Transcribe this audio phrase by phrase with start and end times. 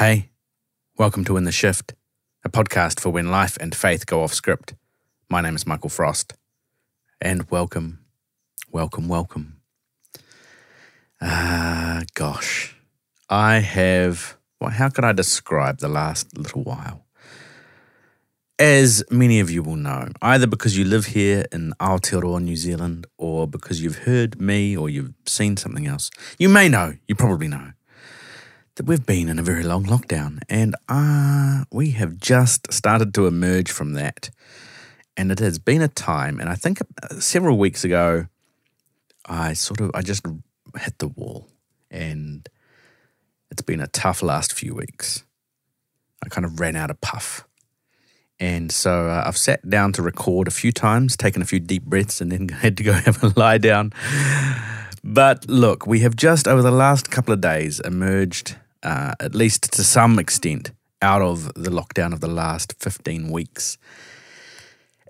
[0.00, 0.30] Hey,
[0.96, 1.92] welcome to In the Shift,
[2.42, 4.72] a podcast for when life and faith go off script.
[5.28, 6.32] My name is Michael Frost,
[7.20, 7.98] and welcome,
[8.72, 9.60] welcome, welcome.
[11.20, 12.74] Ah, gosh,
[13.28, 14.38] I have.
[14.58, 17.04] Well, how could I describe the last little while?
[18.58, 23.06] As many of you will know, either because you live here in Aotearoa, New Zealand,
[23.18, 27.48] or because you've heard me or you've seen something else, you may know, you probably
[27.48, 27.72] know,
[28.80, 33.26] that we've been in a very long lockdown and uh, we have just started to
[33.26, 34.30] emerge from that.
[35.18, 38.24] And it has been a time, and I think uh, several weeks ago,
[39.26, 40.24] I sort of, I just
[40.78, 41.46] hit the wall
[41.90, 42.48] and
[43.50, 45.24] it's been a tough last few weeks.
[46.24, 47.46] I kind of ran out of puff
[48.38, 51.84] and so uh, I've sat down to record a few times, taken a few deep
[51.84, 53.92] breaths, and then had to go have a lie down.
[55.04, 59.72] But look, we have just over the last couple of days emerged, uh, at least
[59.72, 63.78] to some extent, out of the lockdown of the last 15 weeks.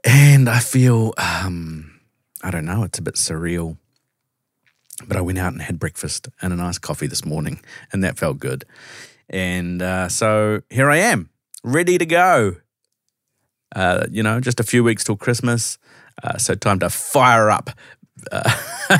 [0.04, 2.00] And I feel, um,
[2.42, 3.76] I don't know, it's a bit surreal.
[5.06, 7.60] But I went out and had breakfast and a nice coffee this morning,
[7.92, 8.64] and that felt good.
[9.28, 11.30] And uh, so here I am,
[11.64, 12.56] ready to go
[13.74, 15.78] uh, you know, just a few weeks till Christmas.
[16.22, 17.70] Uh, so time to fire up.
[18.30, 18.50] Uh,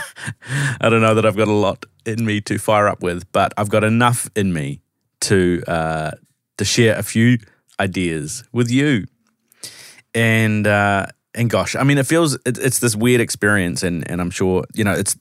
[0.81, 3.53] I don't know that I've got a lot in me to fire up with, but
[3.57, 4.81] I've got enough in me
[5.23, 6.13] to uh,
[6.59, 7.39] to share a few
[7.79, 9.07] ideas with you.
[10.15, 14.21] And uh, and gosh, I mean, it feels it, it's this weird experience, and and
[14.21, 15.17] I'm sure you know it's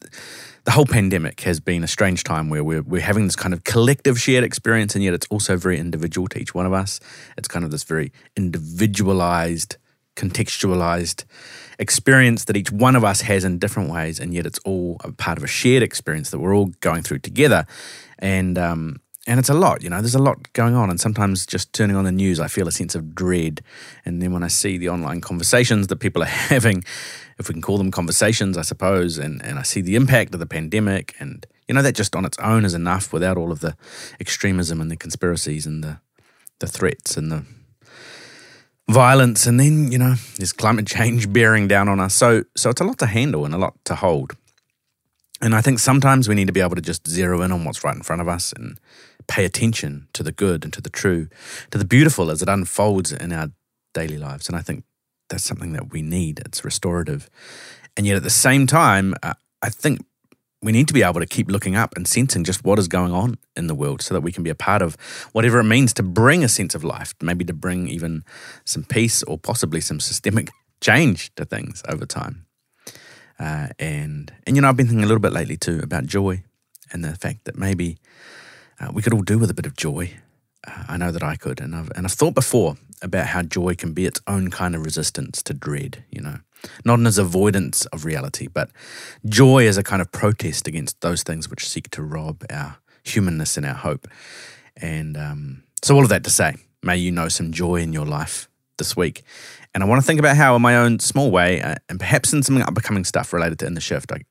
[0.66, 3.64] the whole pandemic has been a strange time where we're, we're having this kind of
[3.64, 7.00] collective shared experience, and yet it's also very individual to each one of us.
[7.38, 9.78] It's kind of this very individualized,
[10.16, 11.26] contextualized
[11.80, 15.12] experience that each one of us has in different ways, and yet it's all a
[15.12, 17.66] part of a shared experience that we're all going through together.
[18.20, 19.00] And um,
[19.30, 20.90] and it's a lot, you know, there's a lot going on.
[20.90, 23.62] And sometimes just turning on the news, I feel a sense of dread.
[24.04, 26.84] And then when I see the online conversations that people are having,
[27.38, 30.40] if we can call them conversations, I suppose, and, and I see the impact of
[30.40, 33.60] the pandemic, and, you know, that just on its own is enough without all of
[33.60, 33.76] the
[34.20, 36.00] extremism and the conspiracies and the,
[36.58, 37.46] the threats and the
[38.90, 39.46] violence.
[39.46, 42.14] And then, you know, there's climate change bearing down on us.
[42.14, 44.36] So, so it's a lot to handle and a lot to hold.
[45.42, 47.84] And I think sometimes we need to be able to just zero in on what's
[47.84, 48.78] right in front of us and
[49.28, 51.30] pay attention to the good and to the true,
[51.72, 53.52] to the beautiful as it unfolds in our
[53.94, 54.50] daily lives.
[54.50, 54.84] And I think
[55.30, 56.42] that's something that we need.
[56.46, 57.30] It's restorative.
[57.96, 60.06] And yet at the same time, I think
[60.62, 63.14] we need to be able to keep looking up and sensing just what is going
[63.14, 64.96] on in the world so that we can be a part of
[65.32, 68.24] whatever it means to bring a sense of life, maybe to bring even
[68.66, 70.50] some peace or possibly some systemic
[70.82, 72.46] change to things over time.
[73.40, 76.44] Uh, and and you know, I've been thinking a little bit lately too about joy
[76.92, 77.98] and the fact that maybe
[78.80, 80.12] uh, we could all do with a bit of joy.
[80.68, 83.76] Uh, I know that I could, and I've and I've thought before about how joy
[83.76, 86.04] can be its own kind of resistance to dread.
[86.12, 86.40] You know,
[86.86, 88.70] not as avoidance of reality, but
[89.26, 93.58] joy as a kind of protest against those things which seek to rob our humanness
[93.58, 94.08] and our hope.
[94.78, 98.06] And um, so, all of that to say, may you know some joy in your
[98.06, 99.24] life this week.
[99.74, 102.34] And I want to think about how, in my own small way, uh, and perhaps
[102.34, 104.22] in some upcoming stuff related to In the Shift, I,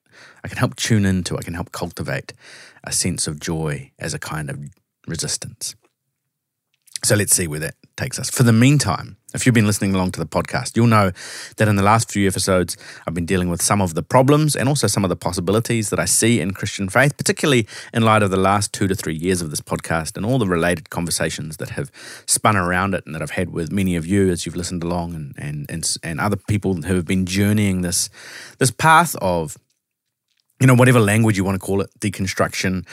[0.42, 2.32] I can help tune into, I can help cultivate
[2.82, 4.58] a sense of joy as a kind of
[5.06, 5.76] resistance.
[7.04, 8.30] So let's see where that takes us.
[8.30, 11.12] For the meantime, if you've been listening along to the podcast, you'll know
[11.58, 14.68] that in the last few episodes, I've been dealing with some of the problems and
[14.68, 18.30] also some of the possibilities that I see in Christian faith, particularly in light of
[18.30, 21.70] the last two to three years of this podcast and all the related conversations that
[21.70, 21.90] have
[22.24, 25.14] spun around it and that I've had with many of you as you've listened along
[25.14, 28.08] and and and, and other people who have been journeying this
[28.58, 29.58] this path of
[30.60, 32.84] you know, whatever language you want to call it, deconstruction,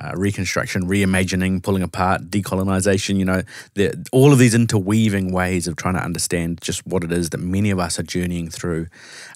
[0.00, 3.42] uh, reconstruction, reimagining, pulling apart, decolonization, you know,
[4.12, 7.70] all of these interweaving ways of trying to understand just what it is that many
[7.70, 8.88] of us are journeying through,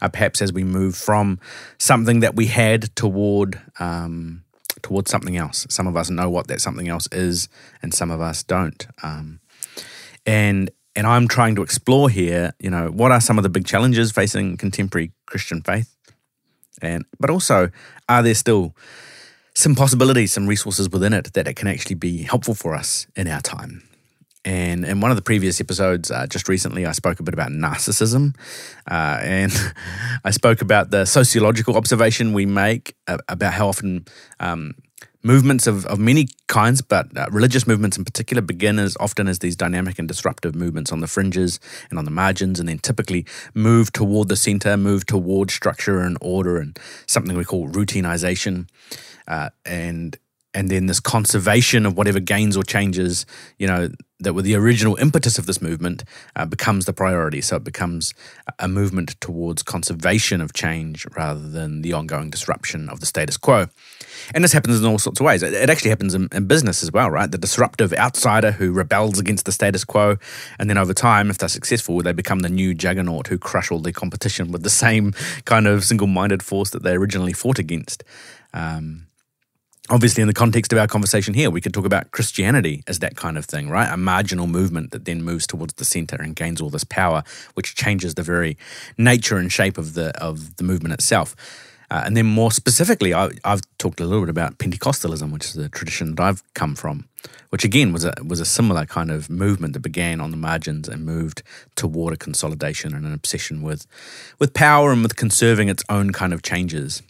[0.03, 1.41] uh, perhaps as we move from
[1.79, 4.45] something that we had toward, um,
[4.83, 5.67] towards something else.
[5.71, 7.49] Some of us know what that something else is,
[7.83, 8.87] and some of us don't.
[9.03, 9.41] Um,
[10.27, 13.65] and and I'm trying to explore here, you know, what are some of the big
[13.65, 15.95] challenges facing contemporary Christian faith?
[16.83, 17.71] And but also,
[18.09, 18.75] are there still
[19.55, 23.29] some possibilities, some resources within it that it can actually be helpful for us in
[23.29, 23.83] our time?
[24.45, 27.51] And in one of the previous episodes, uh, just recently, I spoke a bit about
[27.51, 28.35] narcissism.
[28.91, 29.53] Uh, and
[30.25, 34.07] I spoke about the sociological observation we make uh, about how often
[34.41, 34.75] um,
[35.23, 39.41] movements of, of many kinds, but uh, religious movements in particular begin as often as
[39.41, 41.59] these dynamic and disruptive movements on the fringes
[41.91, 46.17] and on the margins, and then typically move toward the center, move toward structure and
[46.21, 48.69] order and something we call routinization.
[49.27, 50.19] Uh, and
[50.59, 53.27] and then this conservation of whatever gains or changes,
[53.61, 56.03] you know, that were the original impetus of this movement
[56.35, 57.41] uh, becomes the priority.
[57.41, 58.13] So it becomes
[58.59, 63.69] a movement towards conservation of change rather than the ongoing disruption of the status quo.
[64.35, 65.45] And this happens in all sorts of ways.
[65.45, 67.31] It, actually happens in, in, business as well, right?
[67.31, 70.17] The disruptive outsider who rebels against the status quo.
[70.59, 73.79] And then over time, if they're successful, they become the new juggernaut who crush all
[73.79, 75.13] the competition with the same
[75.45, 78.03] kind of single minded force that they originally fought against.
[78.53, 79.08] Um,
[79.91, 83.17] obviously, in the context of our conversation here, we could talk about Christianity as that
[83.17, 83.93] kind of thing, right?
[83.93, 87.23] A marginal movement that then moves towards the center and gains all this power,
[87.55, 88.57] which changes the very
[88.97, 91.35] nature and shape of the of the movement itself.
[91.91, 95.55] Uh, and then more specifically, I, have talked a little bit about Pentecostalism, which is
[95.55, 97.09] the tradition that I've come from,
[97.49, 100.89] which again was a was a similar kind of movement that began on the margins
[100.89, 101.43] and moved
[101.77, 103.87] toward a consolidation and an obsession with
[104.39, 107.03] with power and with conserving its own kind of changes.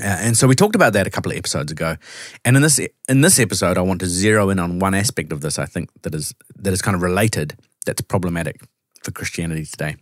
[0.00, 1.96] Uh, and so we talked about that a couple of episodes ago,
[2.44, 5.40] and in this in this episode, I want to zero in on one aspect of
[5.40, 5.58] this.
[5.58, 7.56] I think that is that is kind of related.
[7.86, 8.60] That's problematic
[9.02, 9.96] for Christianity today.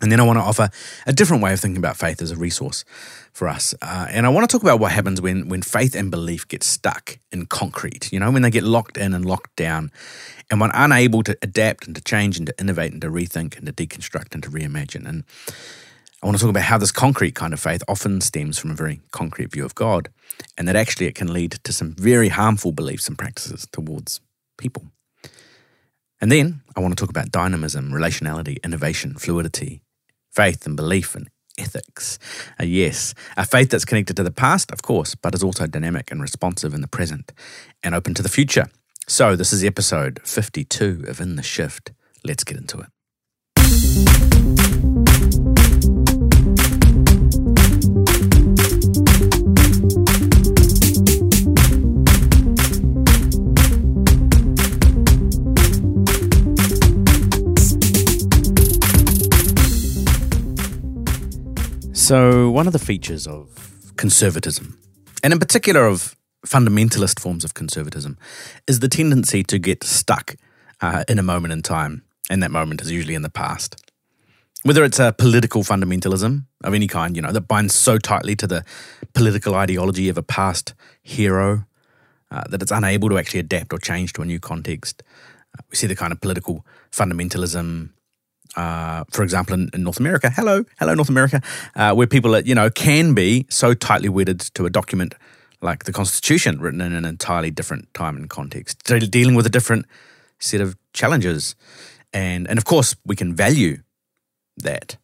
[0.00, 0.70] And then I want to offer
[1.06, 2.84] a different way of thinking about faith as a resource
[3.32, 3.74] for us.
[3.82, 6.62] Uh, and I want to talk about what happens when, when faith and belief get
[6.62, 9.90] stuck in concrete, you know, when they get locked in and locked down,
[10.50, 13.66] and when unable to adapt and to change and to innovate and to rethink and
[13.66, 15.06] to deconstruct and to reimagine.
[15.06, 15.24] And
[16.22, 18.74] I want to talk about how this concrete kind of faith often stems from a
[18.74, 20.08] very concrete view of God,
[20.56, 24.20] and that actually it can lead to some very harmful beliefs and practices towards
[24.56, 24.86] people.
[26.20, 29.80] And then I want to talk about dynamism, relationality, innovation, fluidity,
[30.32, 32.18] faith and belief and ethics.
[32.60, 36.10] Uh, yes, a faith that's connected to the past, of course, but is also dynamic
[36.10, 37.32] and responsive in the present
[37.84, 38.66] and open to the future.
[39.06, 41.92] So, this is episode 52 of In the Shift.
[42.24, 42.88] Let's get into it.
[62.08, 64.78] So, one of the features of conservatism,
[65.22, 66.16] and in particular of
[66.46, 68.16] fundamentalist forms of conservatism,
[68.66, 70.36] is the tendency to get stuck
[70.80, 73.92] uh, in a moment in time, and that moment is usually in the past.
[74.62, 78.46] Whether it's a political fundamentalism of any kind, you know, that binds so tightly to
[78.46, 78.64] the
[79.12, 80.72] political ideology of a past
[81.02, 81.66] hero
[82.30, 85.02] uh, that it's unable to actually adapt or change to a new context.
[85.58, 87.90] Uh, we see the kind of political fundamentalism
[88.56, 91.42] uh, for example, in, in, North America, hello, hello, North America,
[91.76, 95.14] uh, where people, are, you know, can be so tightly wedded to a document
[95.60, 99.86] like the Constitution, written in an entirely different time and context, dealing with a different
[100.38, 101.56] set of challenges,
[102.12, 103.78] and and of course we can value
[104.56, 104.96] that.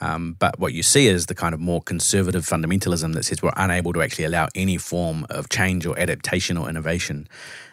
[0.00, 3.52] Um, but what you see is the kind of more conservative fundamentalism that says we're
[3.56, 7.28] unable to actually allow any form of change or adaptation or innovation,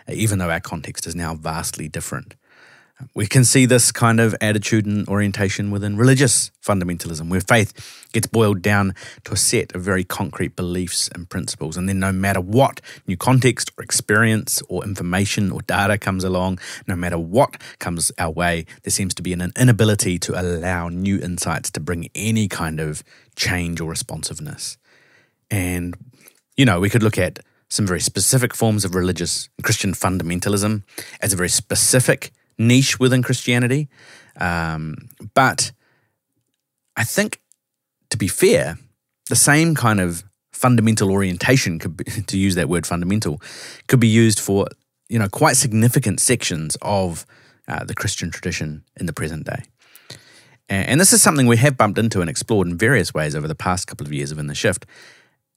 [0.08, 2.36] even though our context is now vastly different.
[3.14, 8.28] We can see this kind of attitude and orientation within religious fundamentalism, where faith gets
[8.28, 8.94] boiled down
[9.24, 11.78] to a set of very concrete beliefs and principles.
[11.78, 16.60] And then, no matter what new context or experience or information or data comes along,
[16.88, 21.20] no matter what comes our way, there seems to be an inability to allow new
[21.20, 23.04] insights to bring any kind of
[23.36, 24.78] change or responsiveness.
[25.50, 25.96] And,
[26.56, 27.40] you know, we could look at
[27.70, 30.84] some very specific forms of religious Christian fundamentalism
[31.22, 32.32] as a very specific
[32.68, 33.90] niche within Christianity.
[34.40, 35.72] Um, but
[36.96, 37.42] I think,
[38.10, 38.78] to be fair,
[39.30, 43.42] the same kind of fundamental orientation could be, to use that word fundamental
[43.88, 44.68] could be used for
[45.10, 47.26] you know quite significant sections of
[47.68, 49.64] uh, the Christian tradition in the present day.
[50.70, 53.48] And, and this is something we have bumped into and explored in various ways over
[53.48, 54.86] the past couple of years of In the Shift.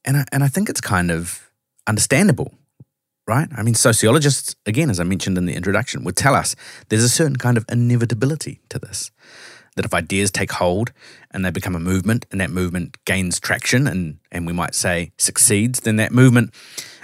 [0.05, 1.51] And I, and I think it's kind of
[1.87, 2.53] understandable
[3.27, 3.49] right?
[3.57, 6.55] I mean, sociologists, again, as I mentioned in the introduction, would tell us
[6.89, 9.11] there's a certain kind of inevitability to this.
[9.77, 10.93] That if ideas take hold
[11.33, 15.11] and they become a movement and that movement gains traction and, and we might say
[15.19, 16.55] succeeds, then that movement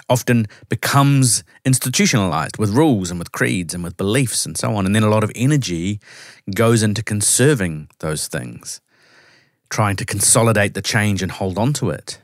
[0.08, 4.84] often becomes institutionalized with rules and with creeds and with beliefs and so on.
[4.84, 6.00] And then a lot of energy
[6.54, 8.80] goes into conserving those things,
[9.68, 12.20] trying to consolidate the change and hold on to it.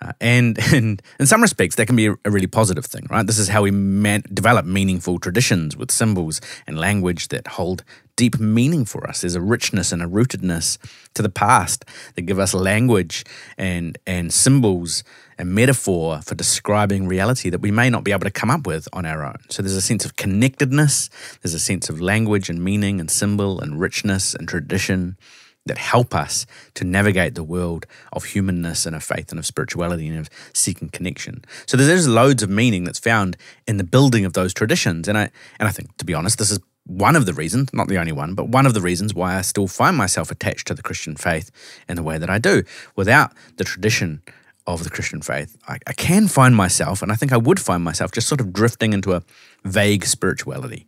[0.00, 3.26] Uh, and, and in some respects, that can be a, really positive thing, right?
[3.26, 7.82] This is how we man- develop meaningful traditions with symbols and language that hold
[8.16, 9.20] deep meaning for us.
[9.20, 10.78] There's a richness and a rootedness
[11.14, 11.84] to the past
[12.14, 13.24] that give us language
[13.58, 15.04] and, and symbols
[15.38, 18.88] and metaphor for describing reality that we may not be able to come up with
[18.92, 19.38] on our own.
[19.50, 21.10] So there's a sense of connectedness,
[21.42, 25.16] there's a sense of language and meaning and symbol and richness and tradition
[25.66, 30.08] that help us to navigate the world of humanness and of faith and of spirituality
[30.08, 31.44] and of seeking connection.
[31.66, 35.08] So there's loads of meaning that's found in the building of those traditions.
[35.08, 37.88] And I and I think, to be honest, this is one of the reasons, not
[37.88, 40.74] the only one, but one of the reasons why I still find myself attached to
[40.74, 41.50] the Christian faith
[41.88, 42.62] in the way that I do.
[42.94, 44.22] Without the tradition
[44.68, 47.82] of the Christian faith, I, I can find myself, and I think I would find
[47.82, 49.22] myself, just sort of drifting into a
[49.64, 50.86] vague spirituality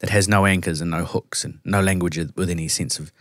[0.00, 3.12] that has no anchors and no hooks and no language with any sense of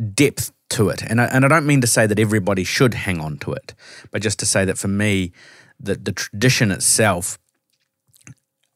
[0.00, 1.02] depth to it.
[1.02, 3.74] And I, and I don't mean to say that everybody should hang on to it,
[4.10, 5.32] but just to say that for me,
[5.78, 7.38] the, the tradition itself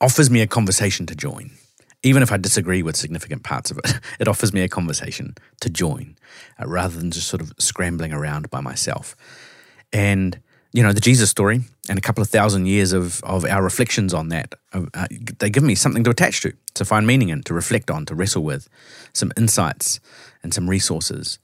[0.01, 1.51] offers me a conversation to join.
[2.03, 5.71] Even if I disagree with significant parts of it, it offers me a conversation to
[5.71, 6.17] join
[6.61, 9.17] uh, rather than just sort of scrambling around by myself.
[9.93, 10.41] And,
[10.73, 14.13] you know, the Jesus story and a couple of thousand years of, of our reflections
[14.13, 15.07] on that, uh, uh
[15.39, 18.15] they give me something to attach to, to find meaning in, to reflect on, to
[18.15, 18.69] wrestle with,
[19.13, 20.01] some insights
[20.45, 21.41] and some resources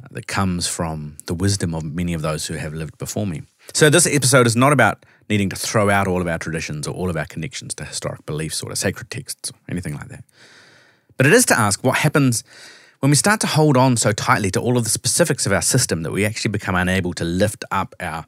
[0.00, 3.42] uh, that comes from the wisdom of many of those who have lived before me.
[3.72, 6.94] So, this episode is not about needing to throw out all of our traditions or
[6.94, 10.24] all of our connections to historic beliefs or to sacred texts or anything like that.
[11.16, 12.44] But it is to ask what happens
[13.00, 15.62] when we start to hold on so tightly to all of the specifics of our
[15.62, 18.26] system that we actually become unable to lift up our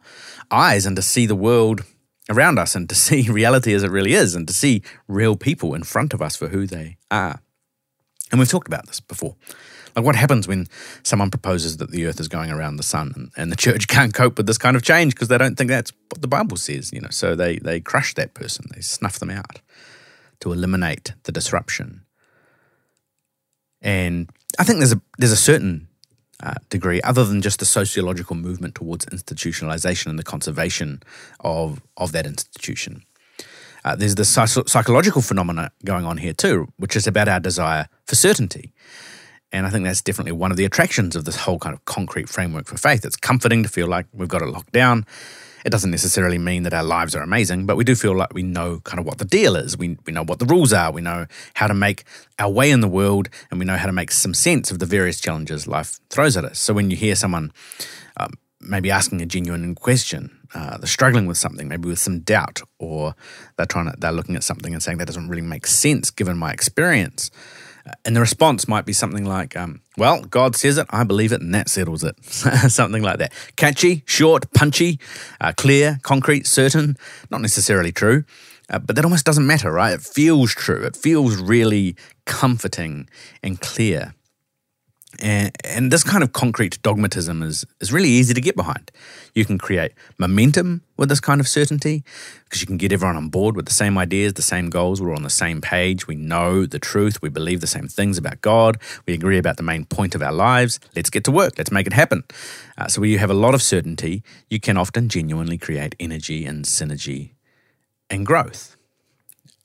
[0.50, 1.85] eyes and to see the world
[2.28, 5.75] around us and to see reality as it really is and to see real people
[5.75, 7.40] in front of us for who they are.
[8.30, 9.37] And we've talked about this before.
[9.95, 10.66] Like, what happens when
[11.02, 14.12] someone proposes that the earth is going around the sun and, and the church can't
[14.12, 16.92] cope with this kind of change because they don't think that's what the Bible says,
[16.92, 17.11] you know?
[17.11, 19.61] So they, they crush that person, they snuff them out
[20.40, 22.02] to eliminate the disruption.
[23.80, 24.28] And
[24.59, 25.88] I think there's a, there's a certain
[26.42, 31.02] uh, degree, other than just the sociological movement towards institutionalization and the conservation
[31.40, 33.02] of, of that institution.
[33.85, 38.15] Uh, there's the psychological phenomena going on here too, which is about our desire for
[38.15, 38.73] certainty.
[39.53, 42.29] And I think that's definitely one of the attractions of this whole kind of concrete
[42.29, 43.05] framework for faith.
[43.05, 45.07] It's comforting to feel like we've got it locked down.
[45.65, 48.45] It doesn't necessarily mean that our lives are amazing, but we do feel like we
[48.45, 49.77] know kind of what the deal is.
[49.77, 50.93] We, we know what the rules are.
[50.93, 52.05] We know how to make
[52.39, 54.87] our way in the world, and we know how to make some sense of the
[54.87, 56.61] various challenges life throws at us.
[56.61, 57.53] So when you hear someone
[58.17, 62.63] um, maybe asking a genuine question, uh, they're struggling with something, maybe with some doubt,
[62.79, 63.17] or
[63.57, 66.37] they're trying to, they're looking at something and saying that doesn't really make sense given
[66.37, 67.31] my experience.
[68.05, 71.40] And the response might be something like, um, well, God says it, I believe it,
[71.40, 72.23] and that settles it.
[72.25, 73.33] something like that.
[73.55, 74.99] Catchy, short, punchy,
[75.40, 76.97] uh, clear, concrete, certain,
[77.31, 78.25] not necessarily true.
[78.69, 79.95] Uh, but that almost doesn't matter, right?
[79.95, 80.83] It feels true.
[80.85, 83.09] It feels really comforting
[83.43, 84.15] and clear.
[85.20, 88.90] And, and this kind of concrete dogmatism is, is really easy to get behind.
[89.35, 92.04] You can create momentum with this kind of certainty
[92.44, 95.00] because you can get everyone on board with the same ideas, the same goals.
[95.00, 96.06] We're on the same page.
[96.06, 97.23] We know the truth.
[97.23, 98.78] We believe the same things about God.
[99.06, 100.80] We agree about the main point of our lives.
[100.94, 101.54] Let's get to work.
[101.58, 102.25] Let's make it happen.
[102.78, 106.44] Uh, so, where you have a lot of certainty, you can often genuinely create energy
[106.44, 107.32] and synergy
[108.11, 108.76] and growth.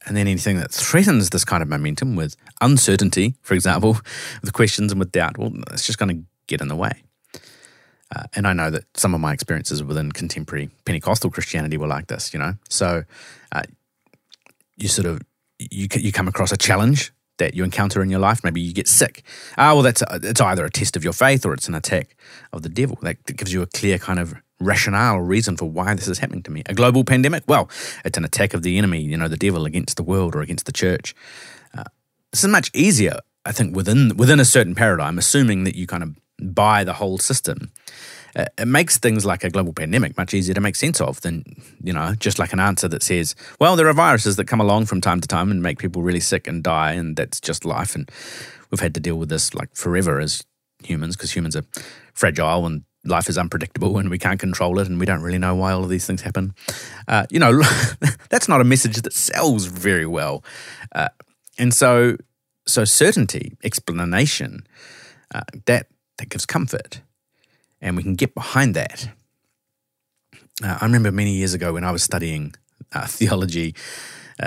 [0.05, 3.98] And then anything that threatens this kind of momentum with uncertainty, for example,
[4.41, 7.03] with questions and with doubt, well, it's just going to get in the way.
[8.13, 12.08] Uh, and I know that some of my experiences within contemporary Pentecostal Christianity were like
[12.08, 12.56] this, you know.
[12.70, 13.03] So
[13.53, 13.63] uh,
[14.75, 15.22] you sort of
[15.60, 18.44] you you come across a challenge that you encounter in your life.
[18.44, 19.24] Maybe you get sick.
[19.58, 22.15] Ah, well, that's a, it's either a test of your faith or it's an attack
[22.51, 22.98] of the devil.
[23.01, 26.44] That gives you a clear kind of rationale or reason for why this is happening
[26.44, 26.63] to me.
[26.68, 27.44] A global pandemic?
[27.48, 27.70] Well,
[28.06, 30.65] it's an attack of the enemy, you know, the devil against the world or against
[30.65, 31.15] the church.
[32.32, 36.04] This is much easier, I think, within within a certain paradigm, assuming that you kind
[36.04, 37.72] of buy the whole system.
[38.34, 41.44] Uh, it makes things like a global pandemic much easier to make sense of than,
[41.84, 44.86] you know, just like an answer that says, well, there are viruses that come along
[44.86, 47.94] from time to time and make people really sick and die, and that's just life.
[47.94, 48.10] And
[48.70, 50.44] we've had to deal with this like forever as
[50.84, 51.66] humans because humans are
[52.14, 55.56] fragile and life is unpredictable and we can't control it and we don't really know
[55.56, 56.54] why all of these things happen.
[57.08, 57.62] Uh, you know,
[58.30, 60.44] that's not a message that sells very well.
[60.94, 61.10] Uh,
[61.62, 62.18] and so,
[62.65, 64.65] so certainty, explanation,
[65.34, 65.86] uh, that
[66.18, 67.01] that gives comfort,
[67.80, 69.10] and we can get behind that.
[70.63, 72.56] Uh, I remember many years ago when I was studying
[72.94, 73.75] uh, theology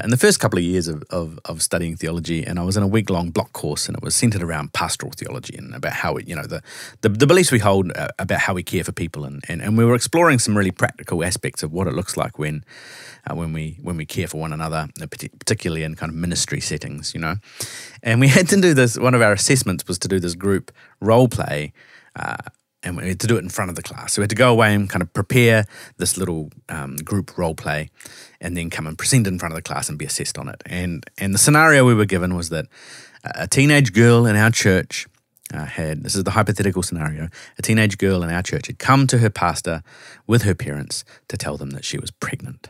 [0.02, 2.82] in the first couple of years of, of, of, studying theology, and I was in
[2.82, 6.14] a week long block course, and it was centered around pastoral theology and about how
[6.14, 6.62] we, you know, the,
[7.02, 9.78] the, the beliefs we hold uh, about how we care for people, and, and, and
[9.78, 12.64] we were exploring some really practical aspects of what it looks like when
[13.30, 16.60] uh, when we when we care for one another, uh, particularly in kind of ministry
[16.60, 17.36] settings, you know.
[18.02, 18.98] And we had to do this.
[18.98, 21.72] One of our assessments was to do this group role play.
[22.16, 22.36] Uh,
[22.84, 24.12] and we had to do it in front of the class.
[24.12, 25.64] So we had to go away and kind of prepare
[25.96, 27.90] this little um, group role play,
[28.44, 30.62] and then come and present in front of the class and be assessed on it.
[30.66, 32.66] And and the scenario we were given was that
[33.24, 35.06] a teenage girl in our church
[35.52, 39.06] uh, had this is the hypothetical scenario a teenage girl in our church had come
[39.06, 39.82] to her pastor
[40.26, 42.68] with her parents to tell them that she was pregnant.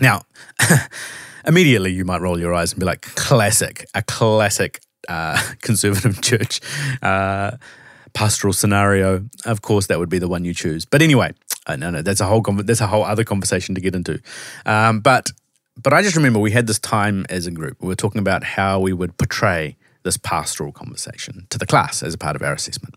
[0.00, 0.22] Now,
[1.46, 6.60] immediately you might roll your eyes and be like, classic, a classic uh, conservative church
[7.02, 7.52] uh,
[8.18, 9.24] pastoral scenario.
[9.44, 10.84] Of course, that would be the one you choose.
[10.84, 11.34] But anyway,
[11.68, 14.20] uh, no, no, that's a whole that's a whole other conversation to get into.
[14.66, 15.30] Um, but
[15.80, 17.80] but I just remember we had this time as a group.
[17.80, 19.76] We were talking about how we would portray
[20.08, 22.94] this pastoral conversation to the class as a part of our assessment.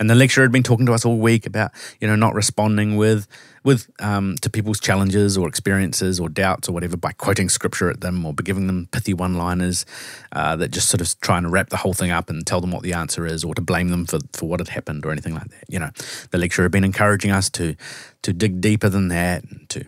[0.00, 2.96] And the lecturer had been talking to us all week about, you know, not responding
[2.96, 3.28] with
[3.62, 8.00] with um, to people's challenges or experiences or doubts or whatever by quoting scripture at
[8.00, 9.84] them or giving them pithy one-liners
[10.32, 12.72] uh, that just sort of trying to wrap the whole thing up and tell them
[12.72, 15.34] what the answer is or to blame them for, for what had happened or anything
[15.34, 15.64] like that.
[15.68, 15.90] You know,
[16.30, 17.76] the lecturer had been encouraging us to
[18.22, 19.84] to dig deeper than that and to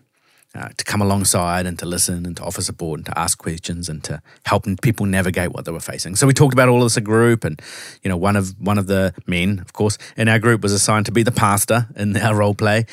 [0.54, 3.88] uh, to come alongside and to listen and to offer support and to ask questions
[3.88, 6.14] and to help people navigate what they were facing.
[6.14, 7.60] So we talked about all of this a group, and
[8.02, 11.06] you know, one of one of the men, of course, in our group was assigned
[11.06, 12.86] to be the pastor in our role play.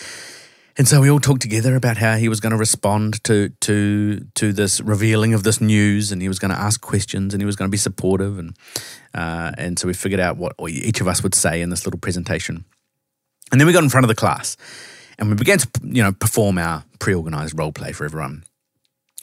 [0.78, 4.26] And so we all talked together about how he was going to respond to to
[4.36, 7.46] to this revealing of this news, and he was going to ask questions, and he
[7.46, 8.56] was going to be supportive, and
[9.14, 12.00] uh, and so we figured out what each of us would say in this little
[12.00, 12.64] presentation.
[13.52, 14.56] And then we got in front of the class,
[15.20, 18.44] and we began to, you know, perform our pre-organized role play for everyone.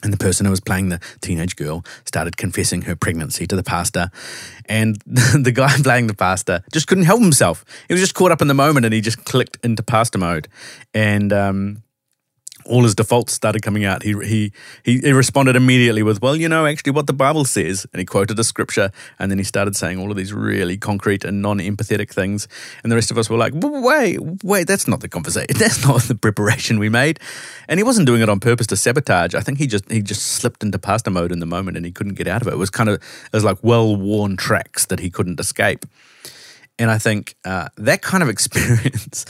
[0.02, 3.62] And the person who was playing the teenage girl started confessing her pregnancy to the
[3.62, 4.10] pastor.
[4.66, 7.64] And the guy playing the pastor just couldn't help himself.
[7.88, 10.48] He was just caught up in the moment and he just clicked into pastor mode.
[10.92, 11.82] And um,
[12.66, 14.02] all his defaults started coming out.
[14.02, 17.86] He, he he he responded immediately with, "Well, you know, actually, what the Bible says,"
[17.92, 21.24] and he quoted a scripture, and then he started saying all of these really concrete
[21.24, 22.48] and non-empathetic things,
[22.82, 25.46] and the rest of us were like, "Wait, wait, that's not the conversation.
[25.56, 27.18] That's not the preparation we made,"
[27.68, 29.34] and he wasn't doing it on purpose to sabotage.
[29.34, 31.92] I think he just he just slipped into pastor mode in the moment, and he
[31.92, 32.54] couldn't get out of it.
[32.54, 35.86] It was kind of it was like well-worn tracks that he couldn't escape.
[36.78, 39.24] And I think uh, that kind of experience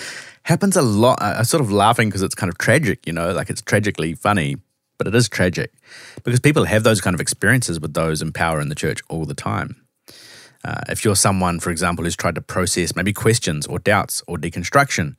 [0.47, 1.21] happens a lot.
[1.21, 4.57] I'm sort of laughing because it's kind of tragic, you know, like it's tragically funny,
[4.97, 5.73] but it is tragic
[6.23, 9.25] because people have those kind of experiences with those in power in the church all
[9.25, 9.85] the time.
[10.65, 14.37] Uh, if you're someone, for example, who's tried to process maybe questions or doubts or
[14.37, 15.19] deconstruction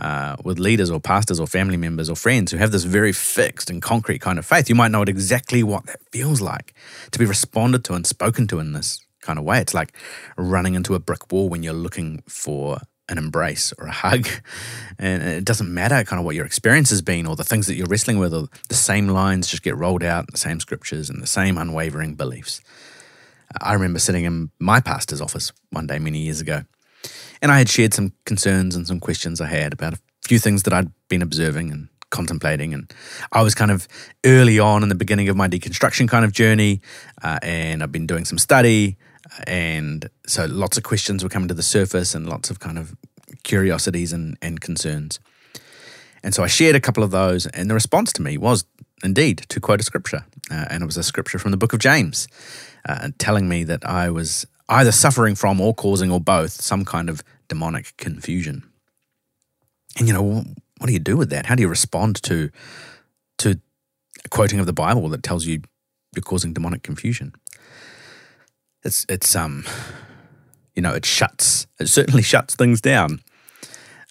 [0.00, 3.68] uh, with leaders or pastors or family members or friends who have this very fixed
[3.68, 6.72] and concrete kind of faith, you might know exactly what that feels like
[7.10, 9.58] to be responded to and spoken to in this kind of way.
[9.58, 9.94] It's like
[10.38, 14.26] running into a brick wall when you're looking for an embrace or a hug.
[14.98, 17.74] And it doesn't matter kind of what your experience has been or the things that
[17.74, 21.22] you're wrestling with, or the same lines just get rolled out, the same scriptures and
[21.22, 22.60] the same unwavering beliefs.
[23.60, 26.64] I remember sitting in my pastor's office one day many years ago,
[27.42, 30.62] and I had shared some concerns and some questions I had about a few things
[30.64, 32.72] that I'd been observing and contemplating.
[32.72, 32.92] And
[33.32, 33.86] I was kind of
[34.24, 36.80] early on in the beginning of my deconstruction kind of journey,
[37.22, 38.96] uh, and I've been doing some study
[39.46, 42.96] and so lots of questions were coming to the surface and lots of kind of
[43.42, 45.20] curiosities and, and concerns.
[46.22, 48.64] And so I shared a couple of those, and the response to me was
[49.02, 50.24] indeed to quote a scripture.
[50.50, 52.28] Uh, and it was a scripture from the book of James,
[52.88, 57.10] uh, telling me that I was either suffering from or causing or both some kind
[57.10, 58.62] of demonic confusion.
[59.98, 60.44] And you know,
[60.78, 61.46] what do you do with that?
[61.46, 62.50] How do you respond to
[63.38, 63.60] to
[64.30, 65.62] quoting of the Bible that tells you
[66.14, 67.34] you're causing demonic confusion?
[68.84, 69.64] It's it's um
[70.74, 73.20] you know it shuts it certainly shuts things down.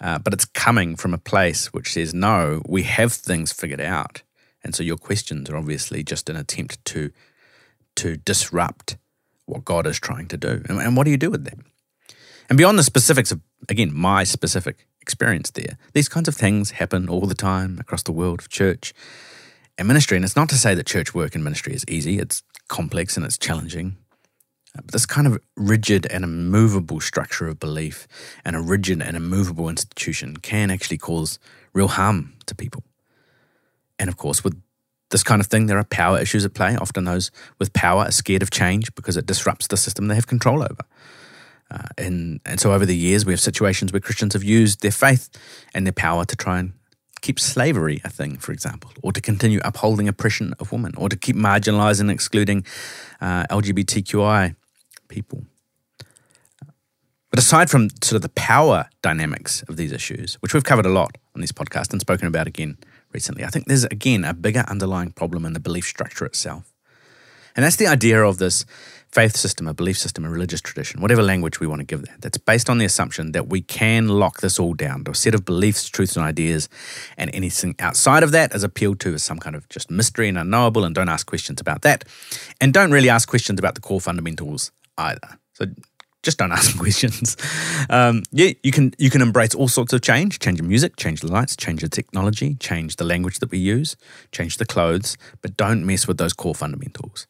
[0.01, 4.23] Uh, but it's coming from a place which says no we have things figured out.
[4.63, 7.11] And so your questions are obviously just an attempt to
[7.95, 8.97] to disrupt
[9.45, 10.63] what god is trying to do.
[10.67, 11.57] And, and what do you do with that?
[12.49, 17.09] And beyond the specifics of again my specific experience there these kinds of things happen
[17.09, 18.93] all the time across the world of church
[19.77, 20.17] and ministry.
[20.17, 22.19] And it's not to say that church work and ministry is easy.
[22.19, 23.97] It's complex and it's challenging
[24.85, 28.07] this kind of rigid and immovable structure of belief
[28.43, 31.37] and a rigid and immovable institution can actually cause
[31.73, 32.83] real harm to people.
[33.99, 34.59] And of course, with
[35.11, 36.75] this kind of thing, there are power issues at play.
[36.75, 40.27] Often those with power are scared of change because it disrupts the system they have
[40.27, 40.83] control over.
[41.69, 44.91] Uh, and, and so over the years, we have situations where Christians have used their
[44.91, 45.29] faith
[45.73, 46.73] and their power to try and
[47.21, 51.15] keep slavery a thing, for example, or to continue upholding oppression of women, or to
[51.15, 52.65] keep marginalizing and excluding
[53.21, 54.55] uh, LGBTQI
[55.13, 55.45] people.
[57.29, 60.89] But aside from sort of the power dynamics of these issues, which we've covered a
[60.89, 62.77] lot on this podcast and spoken about again
[63.11, 66.71] recently, I think there's again a bigger underlying problem in the belief structure itself.
[67.55, 68.65] And that's the idea of this
[69.11, 72.21] faith system, a belief system, a religious tradition, whatever language we want to give that,
[72.21, 75.35] that's based on the assumption that we can lock this all down to a set
[75.35, 76.67] of beliefs, truths, and ideas,
[77.17, 80.37] and anything outside of that is appealed to as some kind of just mystery and
[80.37, 82.03] unknowable, and don't ask questions about that.
[82.59, 85.39] And don't really ask questions about the core fundamentals either.
[85.53, 85.65] So
[86.23, 87.37] just don't ask questions.
[87.89, 91.21] Um, yeah, you can you can embrace all sorts of change, change the music, change
[91.21, 93.95] the lights, change the technology, change the language that we use,
[94.31, 97.27] change the clothes, but don't mess with those core fundamentals.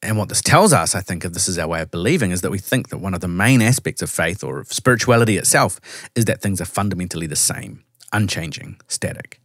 [0.00, 2.42] And what this tells us, I think, if this is our way of believing, is
[2.42, 5.80] that we think that one of the main aspects of faith or of spirituality itself
[6.14, 9.40] is that things are fundamentally the same, unchanging, static.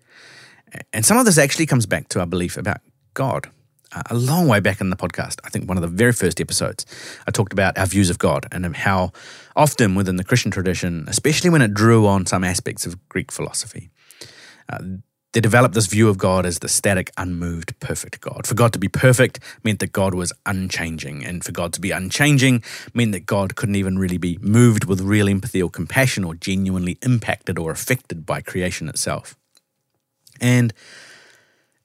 [0.92, 2.82] And some of this actually comes back to our belief about
[3.16, 3.50] God.
[3.94, 6.42] Uh, a long way back in the podcast, I think one of the very first
[6.42, 6.86] episodes,
[7.28, 9.12] I talked about our views of God and how
[9.56, 13.92] often within the Christian tradition, especially when it drew on some aspects of Greek philosophy,
[14.70, 14.80] uh,
[15.34, 18.46] they developed this view of God as the static, unmoved, perfect God.
[18.46, 21.90] For God to be perfect meant that God was unchanging, and for God to be
[21.90, 26.36] unchanging meant that God couldn't even really be moved with real empathy or compassion or
[26.36, 29.36] genuinely impacted or affected by creation itself.
[30.40, 30.72] And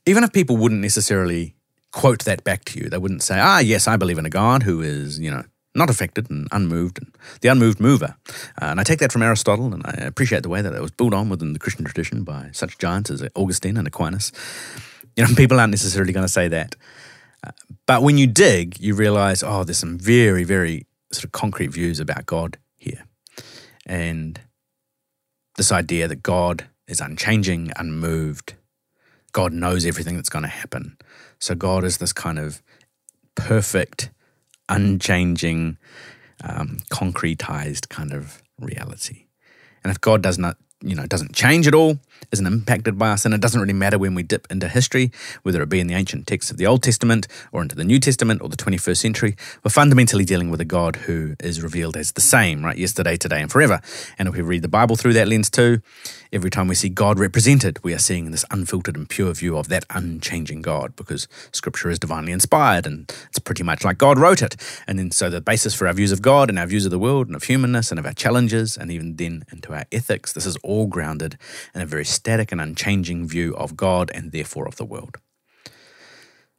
[0.04, 1.54] even if people wouldn't necessarily
[1.92, 4.62] quote that back to you, they wouldn't say, ah, yes, I believe in a God
[4.62, 8.16] who is, you know, not affected and unmoved, and the unmoved mover.
[8.60, 10.90] Uh, and I take that from Aristotle, and I appreciate the way that it was
[10.90, 14.32] built on within the Christian tradition by such giants as Augustine and Aquinas.
[15.16, 16.74] You know, people aren't necessarily going to say that.
[17.46, 17.52] Uh,
[17.86, 22.00] but when you dig, you realize, oh, there's some very, very sort of concrete views
[22.00, 23.04] about God here.
[23.86, 24.40] And
[25.56, 28.54] this idea that God is unchanging, unmoved.
[29.32, 30.96] God knows everything that's going to happen.
[31.38, 32.62] So God is this kind of
[33.34, 34.10] perfect
[34.68, 35.78] unchanging,
[36.42, 39.26] um, concretized kind of reality.
[39.82, 41.98] And if God does not, you know, doesn't change at all,
[42.32, 45.10] isn't impacted by us, and it doesn't really matter when we dip into history,
[45.42, 47.98] whether it be in the ancient texts of the Old Testament or into the New
[47.98, 52.12] Testament or the 21st century, we're fundamentally dealing with a God who is revealed as
[52.12, 52.76] the same, right?
[52.76, 53.80] Yesterday, today, and forever.
[54.18, 55.80] And if we read the Bible through that lens too,
[56.32, 59.68] every time we see God represented, we are seeing this unfiltered and pure view of
[59.68, 64.42] that unchanging God because Scripture is divinely inspired and it's pretty much like God wrote
[64.42, 64.56] it.
[64.86, 66.98] And then so the basis for our views of God and our views of the
[66.98, 70.46] world and of humanness and of our challenges and even then into our ethics, this
[70.46, 71.38] is all grounded
[71.74, 75.18] in a very static and unchanging view of God and therefore of the world.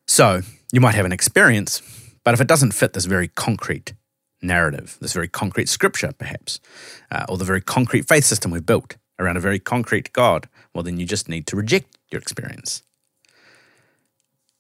[0.07, 1.81] So you might have an experience,
[2.23, 3.93] but if it doesn't fit this very concrete
[4.41, 6.59] narrative, this very concrete scripture, perhaps,
[7.11, 10.83] uh, or the very concrete faith system we've built, around a very concrete God, well,
[10.83, 12.83] then you just need to reject your experience.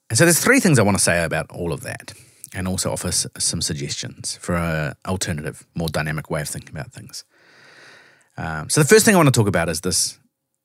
[0.09, 2.13] And so there's three things I want to say about all of that,
[2.53, 7.23] and also offer some suggestions for an alternative, more dynamic way of thinking about things.
[8.37, 10.19] Um, so the first thing I want to talk about is this: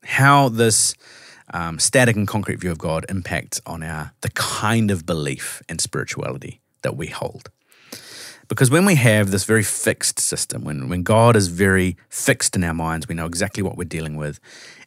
[0.04, 0.94] how this
[1.52, 5.80] um, static and concrete view of God impacts on our the kind of belief and
[5.80, 7.50] spirituality that we hold.
[8.48, 12.64] Because when we have this very fixed system, when, when God is very fixed in
[12.64, 14.38] our minds, we know exactly what we're dealing with,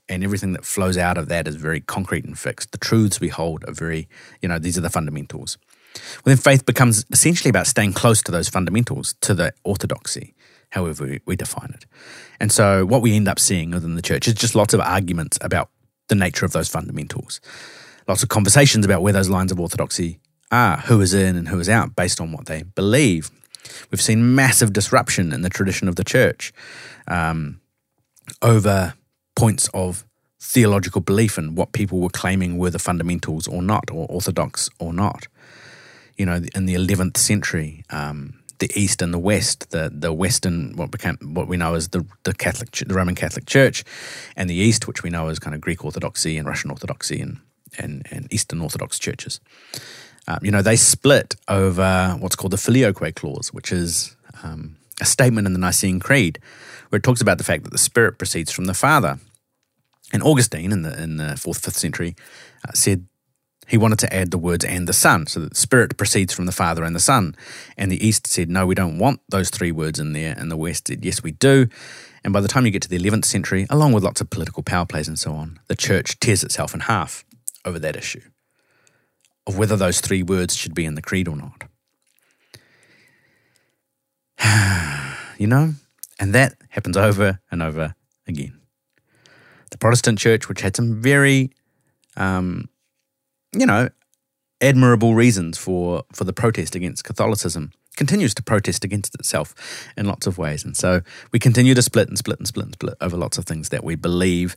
[0.08, 2.72] and everything that flows out of that is very concrete and fixed.
[2.72, 4.08] The truths we hold are very,
[4.42, 5.58] you know, these are the fundamentals.
[6.24, 10.36] Well, then faith becomes essentially about staying close to those fundamentals, to the orthodoxy,
[10.70, 11.86] however we, define it.
[12.40, 15.38] And so what we end up seeing within the church is just lots of arguments
[15.42, 15.70] about
[16.08, 17.40] the nature of those fundamentals.
[18.08, 20.20] Lots of conversations about where those lines of orthodoxy
[20.52, 23.30] are, who is in and who is out based on what they believe.
[23.92, 26.54] We've seen massive disruption in the tradition of the church
[27.08, 27.60] um,
[28.42, 28.94] over
[29.36, 30.06] points of
[30.40, 34.94] theological belief and what people were claiming were the fundamentals or not, or orthodox or
[34.94, 35.28] not.
[36.16, 40.76] You know, in the 11th century, um, the East and the West, the the Western,
[40.76, 43.84] what became what we know as the the Catholic, the Roman Catholic Church,
[44.36, 47.40] and the East, which we know as kind of Greek Orthodoxy and Russian Orthodoxy and
[47.78, 49.40] and, and Eastern Orthodox churches.
[50.28, 55.06] Um, you know, they split over what's called the Filioque clause, which is um, a
[55.06, 56.40] statement in the Nicene Creed
[56.90, 59.20] where it talks about the fact that the Spirit proceeds from the Father.
[60.14, 62.16] And Augustine in the in the fourth fifth century
[62.68, 63.06] uh, said
[63.68, 66.46] he wanted to add the words and the Son, so that the Spirit proceeds from
[66.46, 67.36] the Father and the Son.
[67.78, 70.36] And the East said, no, we don't want those three words in there.
[70.38, 71.68] And the West said, yes, we do.
[72.24, 74.64] And by the time you get to the 11th century, along with lots of political
[74.64, 77.26] power plays and so on, the church tears itself in half
[77.66, 78.22] over that issue
[79.48, 81.64] of whether those three words should be in the creed or not.
[85.38, 85.74] you know?
[86.20, 87.96] And that happens over and over
[88.28, 88.60] again.
[89.72, 91.52] The Protestant church, which had some very,
[92.16, 92.70] um,
[93.60, 93.90] you know,
[94.62, 99.56] admirable reasons for, for the protest against Catholicism, continues to protest against itself
[99.98, 100.64] in lots of ways.
[100.64, 103.46] And so we continue to split and split and split and split over lots of
[103.46, 104.56] things that we believe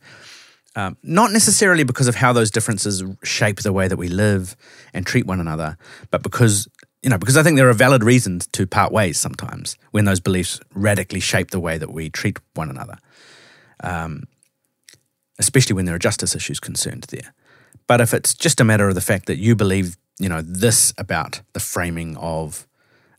[0.76, 4.56] um, not necessarily because of how those differences shape the way that we live
[4.94, 5.76] and treat one another,
[6.10, 6.68] but because
[7.02, 10.20] you know because I think there are valid reasons to part ways sometimes when those
[10.20, 12.98] beliefs radically shape the way that we treat one another,
[13.82, 14.24] um,
[15.38, 17.34] especially when there are justice issues concerned there.
[17.90, 20.94] But if it's just a matter of the fact that you believe you know this
[20.96, 22.68] about the framing of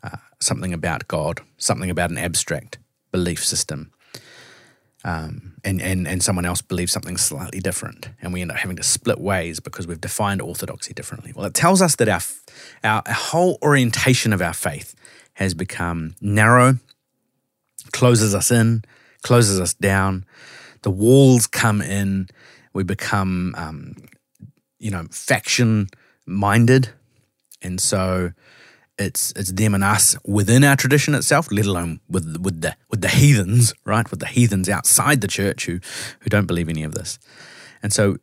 [0.01, 2.77] uh, something about God, something about an abstract
[3.11, 3.91] belief system,
[5.03, 8.77] um, and, and, and someone else believes something slightly different, and we end up having
[8.77, 11.33] to split ways because we've defined orthodoxy differently.
[11.35, 12.21] Well, it tells us that our,
[12.85, 14.95] our, whole orientation of our faith
[15.33, 16.77] has become narrow,
[17.91, 18.85] closes us in,
[19.21, 20.23] closes us down.
[20.83, 22.29] The walls come in.
[22.71, 23.95] We become, um,
[24.81, 25.87] you know, faction
[26.25, 26.89] minded,
[27.61, 28.31] and so
[28.97, 33.01] it's it's them and us within our tradition itself, let alone with with the with
[33.01, 34.09] the heathens, right?
[34.09, 35.79] With the heathens outside the church who
[36.19, 37.19] who don't believe any of this.
[37.83, 38.17] And so,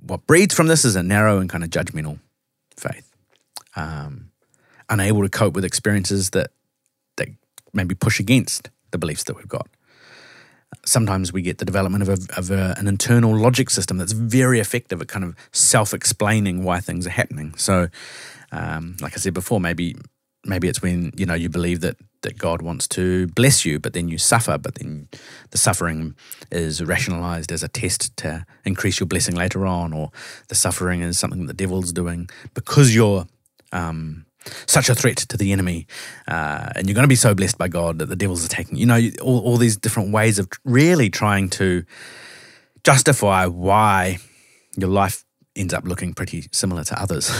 [0.00, 2.18] what breeds from this is a narrow and kind of judgmental
[2.76, 3.14] faith,
[3.76, 4.30] um,
[4.88, 6.50] unable to cope with experiences that
[7.16, 7.28] that
[7.72, 9.68] maybe push against the beliefs that we've got.
[10.84, 14.60] Sometimes we get the development of, a, of a, an internal logic system that's very
[14.60, 17.54] effective at kind of self explaining why things are happening.
[17.56, 17.88] So,
[18.52, 19.96] um, like I said before, maybe
[20.44, 23.94] maybe it's when you know you believe that that God wants to bless you, but
[23.94, 25.08] then you suffer, but then
[25.50, 26.14] the suffering
[26.50, 30.10] is rationalized as a test to increase your blessing later on, or
[30.48, 33.26] the suffering is something that the devil's doing because you're
[33.72, 34.26] um,
[34.66, 35.86] such a threat to the enemy,
[36.28, 38.76] uh, and you're going to be so blessed by God that the devil's attacking.
[38.76, 41.84] You know, all, all these different ways of really trying to
[42.84, 44.18] justify why
[44.76, 45.24] your life
[45.56, 47.30] ends up looking pretty similar to others.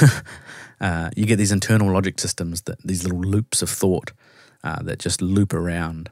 [0.81, 4.13] uh, you get these internal logic systems that these little loops of thought
[4.63, 6.11] uh, that just loop around,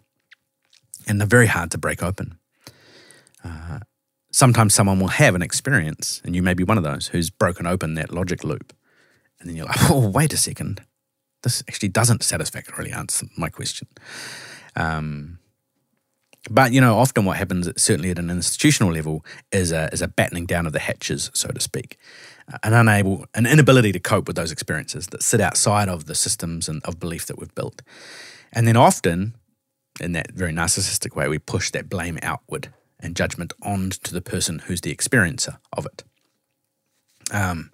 [1.06, 2.38] and they're very hard to break open.
[3.44, 3.80] Uh,
[4.32, 7.66] sometimes someone will have an experience, and you may be one of those who's broken
[7.66, 8.72] open that logic loop,
[9.40, 10.82] and then you're like, "Oh, wait a second,
[11.42, 13.88] this actually doesn't satisfactorily answer my question."
[14.76, 15.38] Um,
[16.50, 20.08] but you know, often what happens, certainly at an institutional level, is a is a
[20.08, 21.98] battening down of the hatches, so to speak,
[22.62, 26.68] an unable, an inability to cope with those experiences that sit outside of the systems
[26.68, 27.82] and of belief that we've built,
[28.52, 29.34] and then often,
[30.00, 34.20] in that very narcissistic way, we push that blame outward and judgment on to the
[34.20, 36.04] person who's the experiencer of it.
[37.30, 37.70] Um,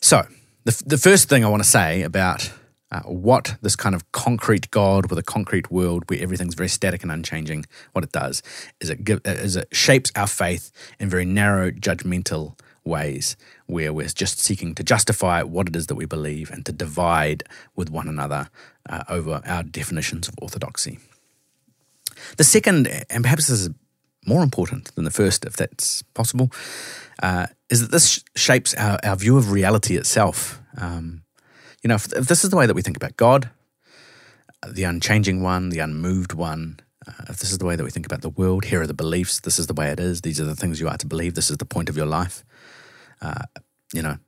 [0.00, 0.26] so
[0.64, 2.50] the the first thing I want to say about
[2.90, 7.02] uh, what this kind of concrete God with a concrete world where everything's very static
[7.02, 8.42] and unchanging, what it does
[8.80, 14.06] is it, give, is it shapes our faith in very narrow, judgmental ways where we're
[14.06, 17.42] just seeking to justify what it is that we believe and to divide
[17.74, 18.48] with one another
[18.88, 20.98] uh, over our definitions of orthodoxy.
[22.36, 23.70] The second, and perhaps this is
[24.26, 26.52] more important than the first, if that's possible,
[27.22, 30.60] uh, is that this shapes our, our view of reality itself.
[30.78, 31.24] Um,
[31.82, 33.50] you know, if, if, this is the way that we think about God,
[34.66, 38.06] the unchanging one, the unmoved one, uh, if this is the way that we think
[38.06, 40.44] about the world, here are the beliefs, this is the way it is, these are
[40.44, 42.44] the things you are to believe, this is the point of your life.
[43.20, 43.42] Uh,
[43.92, 44.18] you know,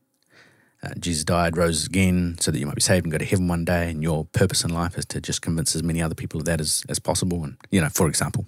[0.83, 3.47] uh, Jesus died, rose again, so that you might be saved and go to heaven
[3.47, 6.41] one day, and your purpose in life is to just convince as many other people
[6.41, 7.45] of that as, as possible.
[7.45, 8.47] And, you know, for example,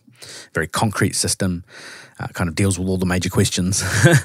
[0.55, 1.65] very concrete system,
[2.21, 4.17] uh, kind of deals with all the major questions uh,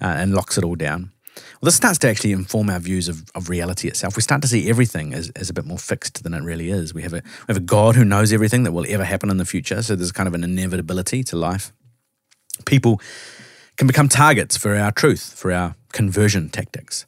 [0.00, 1.12] and locks it all down.
[1.36, 4.16] Well, this starts to actually inform our views of, of reality itself.
[4.16, 6.92] We start to see everything as, as a bit more fixed than it really is.
[6.92, 9.36] We have, a, we have a God who knows everything that will ever happen in
[9.36, 11.72] the future, so there's kind of an inevitability to life.
[12.66, 13.00] People
[13.76, 17.06] can become targets for our truth, for our conversion tactics,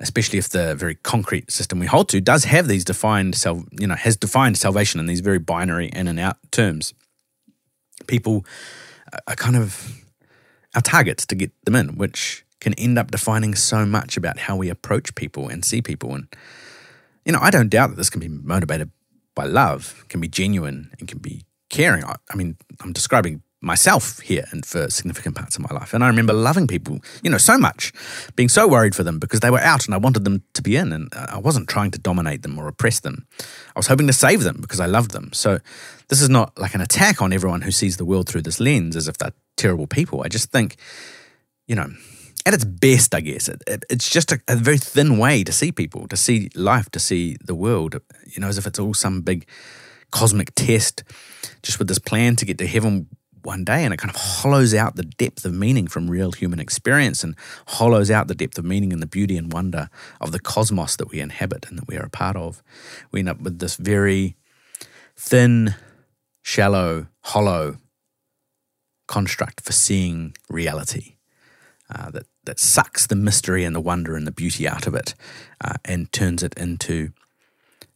[0.00, 3.42] especially if the very concrete system we hold to does have these defined,
[3.78, 6.94] you know, has defined salvation in these very binary in and out terms.
[8.06, 8.44] People
[9.26, 10.04] are kind of
[10.74, 14.56] our targets to get them in, which can end up defining so much about how
[14.56, 16.14] we approach people and see people.
[16.14, 16.28] And,
[17.24, 18.90] you know, I don't doubt that this can be motivated
[19.34, 22.04] by love, can be genuine, and can be caring.
[22.04, 25.94] I, I mean, I'm describing myself here and for significant parts of my life.
[25.94, 27.92] And I remember loving people, you know, so much,
[28.34, 30.76] being so worried for them because they were out and I wanted them to be
[30.76, 30.92] in.
[30.92, 33.26] And I wasn't trying to dominate them or oppress them.
[33.40, 35.30] I was hoping to save them because I loved them.
[35.32, 35.60] So
[36.12, 38.96] this is not like an attack on everyone who sees the world through this lens
[38.96, 40.20] as if they're terrible people.
[40.22, 40.76] I just think,
[41.66, 41.90] you know,
[42.44, 45.50] at its best, I guess, it, it, it's just a, a, very thin way to
[45.52, 48.92] see people, to see life, to see the world, you know, as if it's all
[48.92, 49.46] some big
[50.10, 51.02] cosmic test,
[51.62, 53.08] just with this plan to get to heaven
[53.42, 53.82] one day.
[53.82, 57.34] And it kind of hollows out the depth of meaning from real human experience and
[57.68, 59.88] hollows out the depth of meaning and the beauty and wonder
[60.20, 62.62] of the cosmos that we inhabit and that we are a part of.
[63.12, 64.36] We end up with this very
[65.16, 65.74] thin,
[66.42, 67.78] shallow, hollow
[69.06, 71.16] construct for seeing reality.
[71.94, 75.14] Uh, that that sucks the mystery and the wonder and the beauty out of it
[75.62, 77.12] uh, and turns it into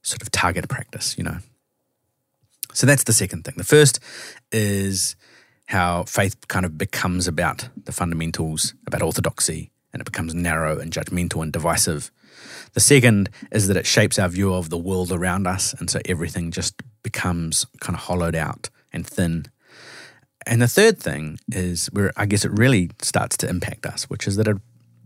[0.03, 1.39] sort of target practice, you know.
[2.73, 3.55] So that's the second thing.
[3.57, 3.99] The first
[4.53, 5.17] is
[5.69, 10.93] how faith kind of becomes about the fundamentals, about orthodoxy, and it becomes narrow and
[10.93, 12.11] judgmental and divisive.
[12.77, 15.99] The second is that it shapes our view of the world around us, and so
[16.05, 19.47] everything just becomes kind of hollowed out and thin.
[20.45, 24.27] And the third thing is where I guess it really starts to impact us, which
[24.27, 24.59] is that it,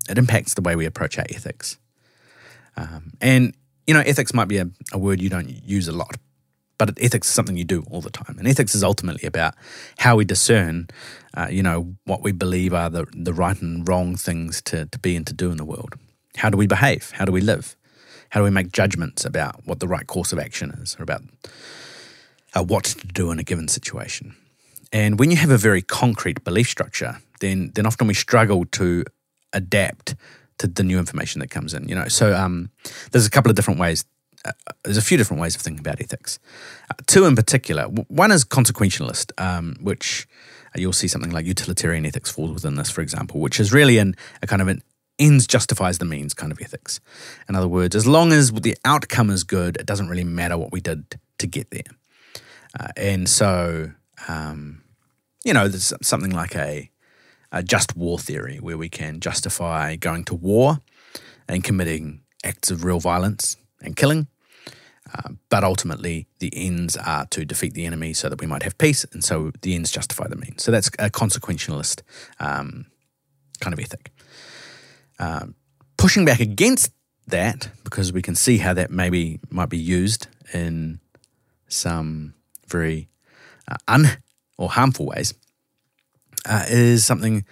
[0.09, 1.78] it impacts the way we approach our ethics.
[2.76, 3.54] Um, and,
[3.87, 6.16] you know, ethics might be a, a word you don't use a lot,
[6.76, 8.37] but ethics is something you do all the time.
[8.37, 9.54] And ethics is ultimately about
[9.98, 10.88] how we discern,
[11.37, 14.98] uh, you know, what we believe are the, the right and wrong things to, to
[14.98, 15.94] be and to do in the world.
[16.37, 17.12] How do we behave?
[17.12, 17.77] How do we live?
[18.31, 21.23] How do we make judgments about what the right course of action is or about
[22.55, 24.37] uh, what to do in a given situation?
[24.93, 29.05] And when you have a very concrete belief structure, then then often we struggle to
[29.53, 30.14] adapt
[30.59, 31.88] to the new information that comes in.
[31.88, 32.71] You know, so um,
[33.11, 34.05] there's a couple of different ways.
[34.45, 34.53] Uh,
[34.85, 36.38] there's a few different ways of thinking about ethics.
[36.90, 37.85] Uh, two in particular.
[37.85, 40.27] One is consequentialist, um, which
[40.75, 43.99] uh, you'll see something like utilitarian ethics falls within this, for example, which is really
[43.99, 44.83] an, a kind of an
[45.20, 47.00] ends justifies the means kind of ethics.
[47.48, 50.72] In other words, as long as the outcome is good, it doesn't really matter what
[50.72, 51.83] we did to get there.
[52.78, 53.92] Uh, and so,
[54.28, 54.83] um,
[55.44, 56.90] you know, there's something like a,
[57.52, 60.80] a just war theory where we can justify going to war
[61.48, 64.28] and committing acts of real violence and killing.
[65.12, 68.78] Uh, but ultimately, the ends are to defeat the enemy so that we might have
[68.78, 70.62] peace, and so the ends justify the means.
[70.62, 72.02] So that's a consequentialist
[72.38, 72.87] um,
[73.61, 74.12] kind of ethic.
[75.20, 75.54] Um,
[75.98, 76.92] pushing back against
[77.28, 80.98] that, because we can see how that maybe might be used in
[81.68, 82.33] some
[82.66, 83.09] very
[83.68, 84.06] uh, un
[84.56, 85.35] or harmful ways,
[86.48, 87.44] uh, is something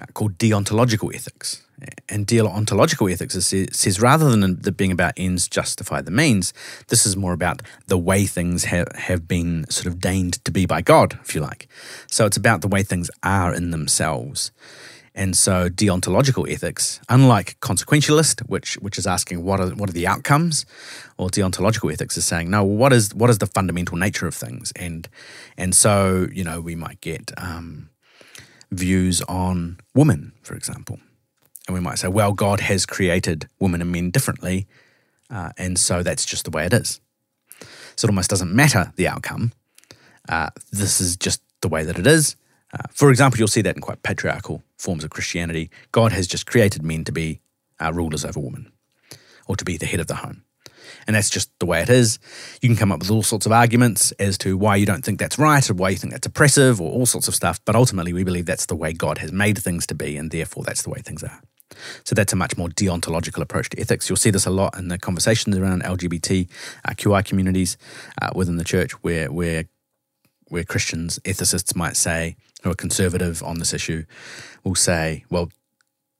[0.00, 1.66] uh, called deontological ethics.
[2.08, 6.52] And deontological ethics is, says rather than being about ends justify the means,
[6.88, 10.66] this is more about the way things have, have been sort of deigned to be
[10.66, 11.68] by God, if you like.
[12.06, 14.52] So it's about the way things are in themselves.
[15.14, 20.06] And so deontological ethics, unlike consequentialist, which which is asking what are what are the
[20.06, 20.64] outcomes,
[21.18, 24.72] or deontological ethics is saying no, what is what is the fundamental nature of things,
[24.76, 25.08] and
[25.56, 27.90] and so you know we might get um,
[28.70, 31.00] views on women, for example,
[31.66, 34.68] and we might say, well, God has created women and men differently,
[35.28, 37.00] uh, and so that's just the way it is.
[37.96, 39.52] So it almost doesn't matter the outcome.
[40.28, 42.36] Uh, this is just the way that it is,
[42.72, 45.70] uh, for example, you'll see that in quite patriarchal forms of Christianity.
[45.92, 47.40] God has just created men to be
[47.80, 48.72] uh, rulers over women
[49.46, 50.44] or to be the head of the home.
[51.06, 52.18] And that's just the way it is.
[52.60, 55.18] You can come up with all sorts of arguments as to why you don't think
[55.18, 57.60] that's right or why you think that's oppressive or all sorts of stuff.
[57.64, 60.64] But ultimately, we believe that's the way God has made things to be, and therefore
[60.64, 61.40] that's the way things are.
[62.04, 64.08] So that's a much more deontological approach to ethics.
[64.08, 66.48] You'll see this a lot in the conversations around LGBT
[66.84, 67.76] uh, communities
[68.20, 69.64] uh, within the church, where where
[70.50, 74.04] where Christians, ethicists might say, who are conservative on this issue,
[74.64, 75.50] will say, well,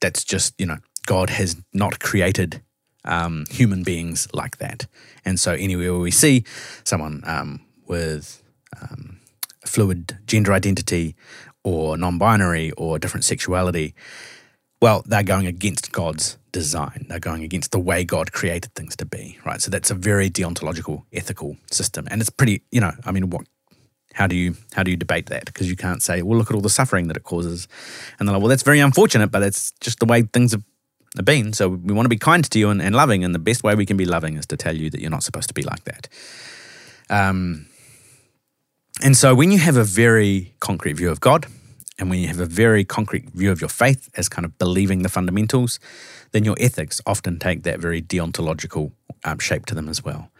[0.00, 2.62] that's just, you know, God has not created
[3.04, 4.86] um, human beings like that.
[5.24, 6.44] And so, anywhere where we see
[6.84, 8.42] someone um, with
[8.80, 9.20] um,
[9.64, 11.16] fluid gender identity
[11.64, 13.94] or non binary or different sexuality,
[14.80, 17.06] well, they're going against God's design.
[17.08, 19.60] They're going against the way God created things to be, right?
[19.60, 22.08] So that's a very deontological, ethical system.
[22.10, 23.46] And it's pretty, you know, I mean, what
[24.20, 25.46] how do you how do you debate that?
[25.46, 27.66] Because you can't say, well, look at all the suffering that it causes,
[28.18, 31.54] and they're like, well, that's very unfortunate, but that's just the way things have been.
[31.54, 33.74] So we want to be kind to you and, and loving, and the best way
[33.74, 35.84] we can be loving is to tell you that you're not supposed to be like
[35.84, 36.08] that.
[37.08, 37.66] Um,
[39.02, 41.46] and so when you have a very concrete view of God,
[41.98, 45.02] and when you have a very concrete view of your faith as kind of believing
[45.02, 45.80] the fundamentals,
[46.32, 48.92] then your ethics often take that very deontological
[49.24, 50.30] um, shape to them as well.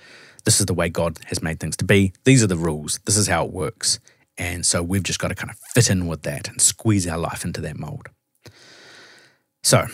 [0.42, 2.12] This is the way God has made things to be.
[2.24, 3.00] These are the rules.
[3.04, 3.98] This is how it works.
[4.38, 7.18] And so we've just got to kind of fit in with that and squeeze our
[7.18, 8.08] life into that mold.
[9.62, 9.86] So,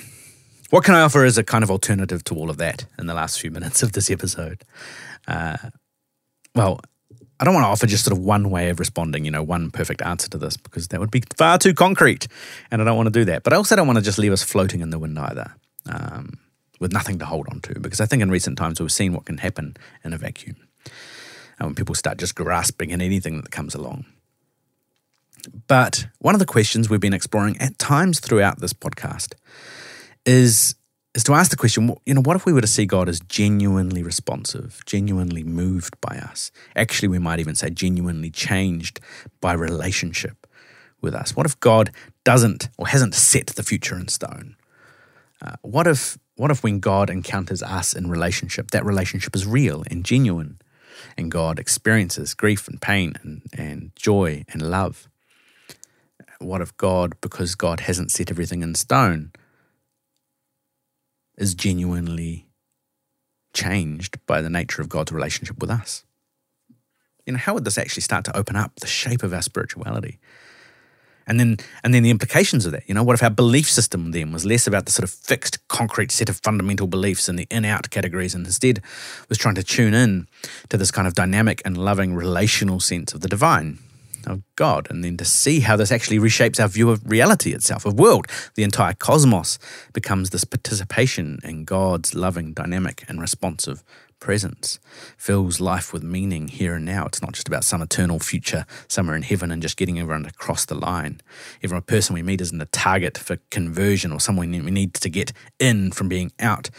[0.70, 3.14] what can I offer as a kind of alternative to all of that in the
[3.14, 4.62] last few minutes of this episode?
[5.26, 5.56] Uh,
[6.54, 6.80] well,
[7.38, 9.70] I don't want to offer just sort of one way of responding, you know, one
[9.70, 12.28] perfect answer to this, because that would be far too concrete.
[12.70, 13.42] And I don't want to do that.
[13.42, 15.54] But I also don't want to just leave us floating in the wind either.
[15.86, 16.38] Um,
[16.80, 17.78] with nothing to hold on to.
[17.80, 20.56] Because I think in recent times we've seen what can happen in a vacuum
[21.58, 24.04] and when people start just grasping at anything that comes along.
[25.68, 29.34] But one of the questions we've been exploring at times throughout this podcast
[30.24, 30.74] is
[31.14, 33.20] is to ask the question, you know, what if we were to see God as
[33.20, 36.52] genuinely responsive, genuinely moved by us?
[36.76, 39.00] Actually, we might even say genuinely changed
[39.40, 40.46] by relationship
[41.00, 41.34] with us.
[41.34, 41.90] What if God
[42.24, 44.56] doesn't or hasn't set the future in stone?
[45.40, 49.82] Uh, what if what if when God encounters us in relationship, that relationship is real
[49.90, 50.60] and genuine,
[51.16, 55.08] and God experiences grief and pain and, and joy and love?
[56.38, 59.32] What if God, because God hasn't set everything in stone,
[61.38, 62.46] is genuinely
[63.54, 66.04] changed by the nature of God's relationship with us?
[67.24, 70.18] You know, how would this actually start to open up the shape of our spirituality?
[71.26, 72.88] And then, and then the implications of that.
[72.88, 75.66] You know, what if our belief system then was less about the sort of fixed,
[75.68, 78.80] concrete set of fundamental beliefs and the in-out categories, and instead
[79.28, 80.28] was trying to tune in
[80.68, 83.78] to this kind of dynamic and loving relational sense of the divine,
[84.26, 87.86] of God, and then to see how this actually reshapes our view of reality itself,
[87.86, 88.26] of world.
[88.54, 89.58] The entire cosmos
[89.92, 93.82] becomes this participation in God's loving, dynamic, and responsive
[94.20, 94.78] presence,
[95.16, 97.06] fills life with meaning here and now.
[97.06, 100.32] It's not just about some eternal future somewhere in heaven and just getting everyone to
[100.32, 101.20] cross the line.
[101.62, 105.32] Every person we meet isn't a target for conversion or someone we need to get
[105.58, 106.70] in from being out.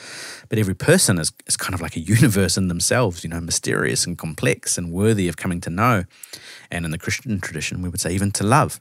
[0.50, 4.06] But every person is, is kind of like a universe in themselves, you know, mysterious
[4.06, 6.06] and complex and worthy of coming to know.
[6.72, 8.80] And in the Christian tradition, we would say even to love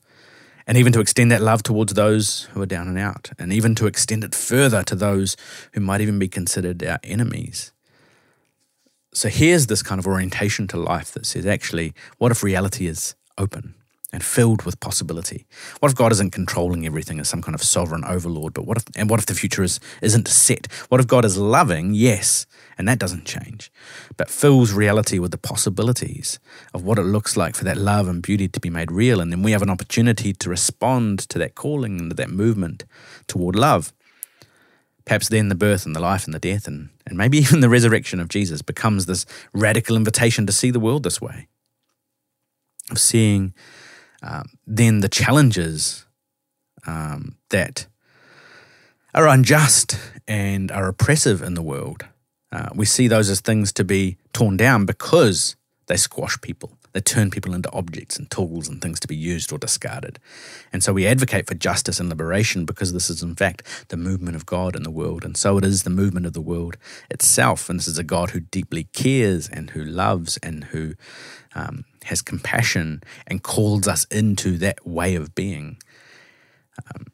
[0.66, 3.74] and even to extend that love towards those who are down and out, and even
[3.76, 5.36] to extend it further to those
[5.74, 7.72] who might even be considered our enemies.
[9.16, 13.14] So here's this kind of orientation to life that says, actually, what if reality is
[13.38, 13.74] open
[14.12, 15.46] and filled with possibility?
[15.80, 18.52] What if God isn't controlling everything as some kind of sovereign overlord?
[18.52, 20.70] But what if, and what if the future is, isn't set?
[20.90, 21.94] What if God is loving?
[21.94, 22.44] Yes,
[22.76, 23.72] and that doesn't change,
[24.18, 26.38] but fills reality with the possibilities
[26.74, 29.22] of what it looks like for that love and beauty to be made real.
[29.22, 32.84] And then we have an opportunity to respond to that calling and to that movement
[33.28, 33.94] toward love.
[35.06, 37.68] Perhaps then the birth and the life and the death and, and maybe even the
[37.68, 41.48] resurrection of Jesus becomes this radical invitation to see the world this way.
[42.90, 43.54] Of seeing
[44.22, 46.06] um, then the challenges
[46.86, 47.86] um, that
[49.14, 49.98] are unjust
[50.28, 52.04] and are oppressive in the world.
[52.52, 56.76] Uh, we see those as things to be torn down because they squash people.
[56.96, 60.18] They turn people into objects and tools and things to be used or discarded.
[60.72, 64.34] And so we advocate for justice and liberation because this is, in fact, the movement
[64.34, 65.22] of God in the world.
[65.22, 66.78] And so it is the movement of the world
[67.10, 67.68] itself.
[67.68, 70.94] And this is a God who deeply cares and who loves and who
[71.54, 75.76] um, has compassion and calls us into that way of being.
[76.94, 77.08] Um,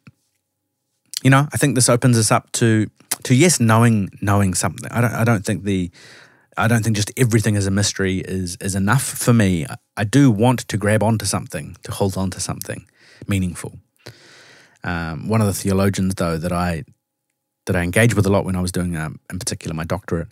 [1.25, 2.89] you know, I think this opens us up to
[3.25, 4.89] to yes, knowing knowing something.
[4.93, 5.91] I don't I don't think the
[6.57, 9.67] I don't think just everything is a mystery is is enough for me.
[9.97, 12.87] I do want to grab onto something, to hold on to something
[13.27, 13.79] meaningful.
[14.85, 16.85] Um, one of the theologians, though, that I
[17.67, 20.29] that I engaged with a lot when I was doing, um, in particular, my doctorate,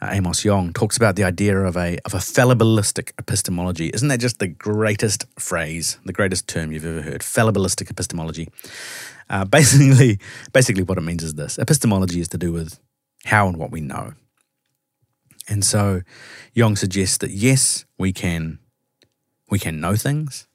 [0.00, 3.90] uh, Amos Yong, talks about the idea of a of a fallibilistic epistemology.
[3.92, 7.20] Isn't that just the greatest phrase, the greatest term you've ever heard?
[7.20, 8.48] Fallibilistic epistemology.
[9.28, 10.18] Uh, basically,
[10.52, 12.80] basically, what it means is this: epistemology is to do with
[13.26, 14.14] how and what we know.
[15.48, 16.02] And so
[16.54, 18.58] Yong suggests that yes, we can
[19.50, 20.46] we can know things,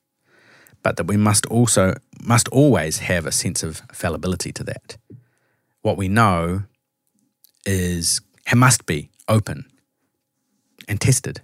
[0.84, 4.98] but that we must also must always have a sense of fallibility to that.
[5.82, 6.64] What we know
[7.66, 8.22] is
[8.56, 9.66] must be open
[10.88, 11.42] and tested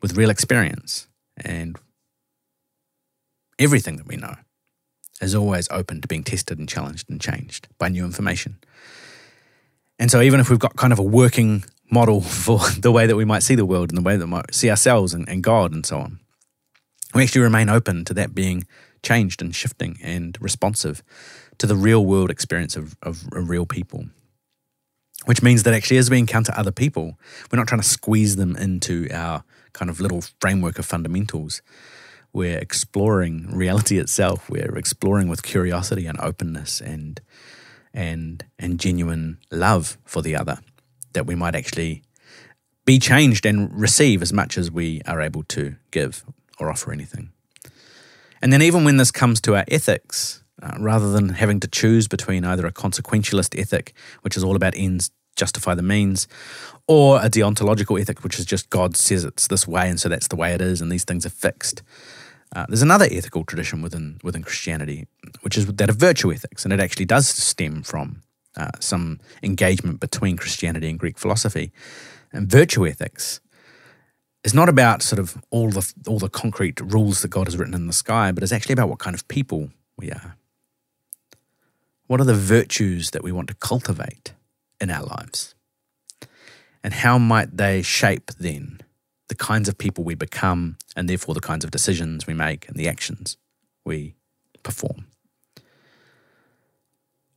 [0.00, 1.76] with real experience and
[3.58, 4.36] everything that we know
[5.20, 8.58] is always open to being tested and challenged and changed by new information.
[9.98, 13.16] And so, even if we've got kind of a working model for the way that
[13.16, 15.42] we might see the world and the way that we might see ourselves and, and
[15.42, 16.20] God and so on.
[17.14, 18.66] We actually remain open to that being
[19.02, 21.02] changed and shifting and responsive
[21.58, 24.06] to the real world experience of, of, of real people.
[25.26, 27.18] Which means that actually, as we encounter other people,
[27.50, 31.60] we're not trying to squeeze them into our kind of little framework of fundamentals.
[32.32, 34.48] We're exploring reality itself.
[34.48, 37.20] We're exploring with curiosity and openness and
[37.92, 40.60] and and genuine love for the other
[41.12, 42.02] that we might actually
[42.84, 46.24] be changed and receive as much as we are able to give
[46.58, 47.30] or offer anything.
[48.42, 52.08] And then, even when this comes to our ethics, uh, rather than having to choose
[52.08, 53.92] between either a consequentialist ethic,
[54.22, 56.26] which is all about ends justify the means,
[56.86, 60.28] or a deontological ethic, which is just God says it's this way, and so that's
[60.28, 61.82] the way it is, and these things are fixed.
[62.54, 65.06] Uh, there's another ethical tradition within within Christianity,
[65.42, 68.22] which is that of virtue ethics, and it actually does stem from
[68.56, 71.72] uh, some engagement between Christianity and Greek philosophy.
[72.32, 73.40] And virtue ethics
[74.44, 77.74] is not about sort of all the all the concrete rules that God has written
[77.74, 80.36] in the sky, but it's actually about what kind of people we are.
[82.06, 84.34] What are the virtues that we want to cultivate
[84.80, 85.54] in our lives?
[86.82, 88.80] And how might they shape then
[89.28, 92.76] the kinds of people we become and therefore the kinds of decisions we make and
[92.76, 93.36] the actions
[93.84, 94.14] we
[94.62, 95.06] perform?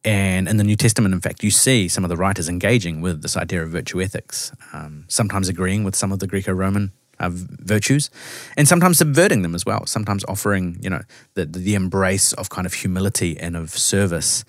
[0.06, 3.22] And in the New Testament, in fact, you see some of the writers engaging with
[3.22, 7.30] this idea of virtue ethics, um, sometimes agreeing with some of the Greco Roman uh,
[7.32, 8.10] virtues,
[8.58, 9.86] and sometimes subverting them as well.
[9.86, 11.04] Sometimes offering, you know,
[11.36, 14.44] the, the embrace of kind of humility and of service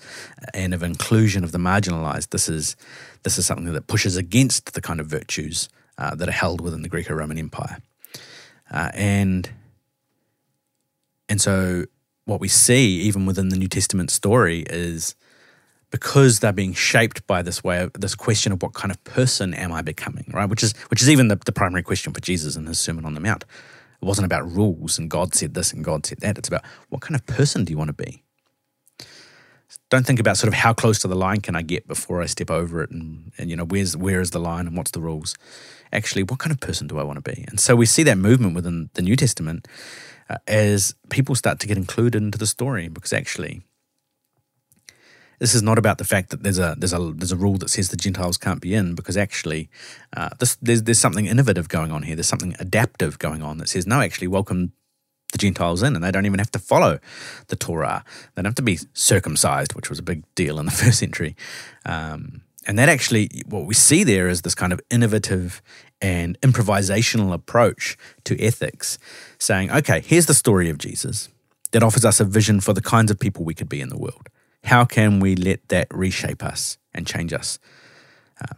[0.53, 2.31] and of inclusion of the marginalized.
[2.31, 2.75] This is
[3.23, 6.81] this is something that pushes against the kind of virtues uh, that are held within
[6.81, 7.77] the Greco Roman Empire.
[8.71, 9.49] Uh, and,
[11.29, 11.85] and so,
[12.25, 15.15] what we see, even within the New Testament story, is
[15.95, 19.53] because they're being shaped by this way of this question of what kind of person
[19.53, 20.49] am I becoming, right?
[20.49, 23.13] Which is which is even the, the primary question for Jesus in his Sermon on
[23.13, 23.45] the Mount.
[24.01, 26.37] It wasn't about rules and God said this and God said that.
[26.37, 28.23] It's about what kind of person do you want to be?
[29.89, 32.25] Don't think about sort of how close to the line can I get before I
[32.25, 34.99] step over it and, and you know, where's where is the line and what's the
[34.99, 35.33] rules?
[35.93, 37.45] Actually, what kind of person do I want to be?
[37.47, 39.65] And so we see that movement within the New Testament
[40.29, 43.61] uh, as people start to get included into the story because actually
[45.45, 47.69] this is not about the fact that there's a there's a there's a rule that
[47.69, 49.69] says the Gentiles can't be in, because actually,
[50.17, 52.15] uh, this, there's there's something innovative going on here.
[52.15, 54.71] There's something adaptive going on that says no, actually, welcome
[55.33, 56.97] the Gentiles in, and they don't even have to follow
[57.49, 58.03] the Torah.
[58.33, 61.35] They don't have to be circumcised, which was a big deal in the first century.
[61.85, 65.61] Um, and that actually, what we see there is this kind of innovative
[66.01, 68.97] and improvisational approach to ethics,
[69.37, 71.29] saying, okay, here's the story of Jesus
[71.71, 73.97] that offers us a vision for the kinds of people we could be in the
[73.99, 74.29] world
[74.65, 77.59] how can we let that reshape us and change us?
[78.41, 78.57] Um,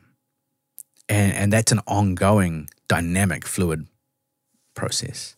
[1.10, 3.88] and, and that's an ongoing, dynamic, fluid
[4.74, 5.36] process.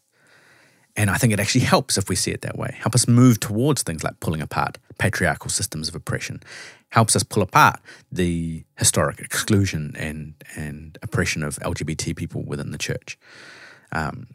[0.95, 2.75] And I think it actually helps if we see it that way.
[2.77, 6.41] Help us move towards things like pulling apart patriarchal systems of oppression.
[6.89, 7.79] Helps us pull apart
[8.11, 13.17] the historic exclusion and and oppression of LGBT people within the church.
[13.91, 14.27] Um,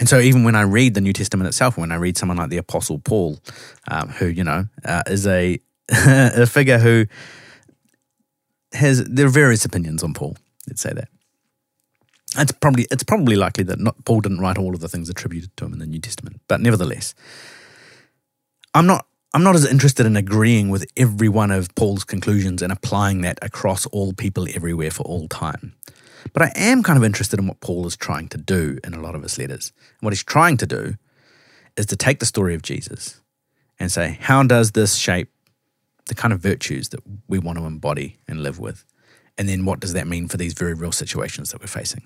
[0.00, 2.50] and so, even when I read the New Testament itself, when I read someone like
[2.50, 3.40] the Apostle Paul,
[3.90, 5.58] um, who you know uh, is a
[5.92, 7.06] a figure who
[8.72, 10.36] has there are various opinions on Paul.
[10.66, 11.08] Let's say that.
[12.36, 15.56] It's probably it's probably likely that not, Paul didn't write all of the things attributed
[15.56, 17.14] to him in the New Testament, but nevertheless,
[18.74, 22.72] I'm not I'm not as interested in agreeing with every one of Paul's conclusions and
[22.72, 25.74] applying that across all people everywhere for all time.
[26.32, 29.00] But I am kind of interested in what Paul is trying to do in a
[29.00, 29.72] lot of his letters.
[30.00, 30.94] And what he's trying to do
[31.76, 33.20] is to take the story of Jesus
[33.78, 35.30] and say, how does this shape
[36.08, 38.84] the kind of virtues that we want to embody and live with.
[39.36, 42.02] And then what does that mean for these very real situations that we're facing?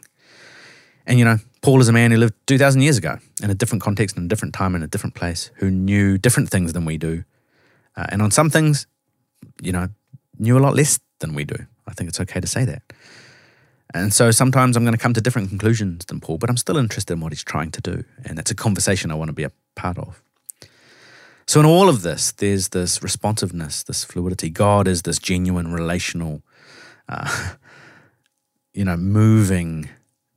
[1.07, 3.83] And you know, Paul is a man who lived 2,000 years ago in a different
[3.83, 6.99] context, in a different time, in a different place, who knew different things than we
[6.99, 7.25] do.
[7.97, 8.87] Uh, and on some things,
[9.61, 9.89] you know,
[10.39, 11.57] knew a lot less than we do.
[11.87, 12.83] I think it's okay to say that.
[13.95, 16.79] And so sometimes I'm going to come to different conclusions than Paul, but I'm still
[16.79, 18.05] interested in what he's trying to do.
[18.25, 20.23] And that's a conversation I want to be a part of.
[21.47, 24.49] So, in all of this, there's this responsiveness, this fluidity.
[24.51, 26.43] God is this genuine relational,
[27.09, 27.55] uh,
[28.73, 29.89] you know, moving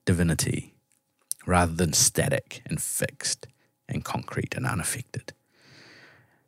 [0.05, 0.73] divinity
[1.45, 3.47] rather than static and fixed
[3.87, 5.33] and concrete and unaffected.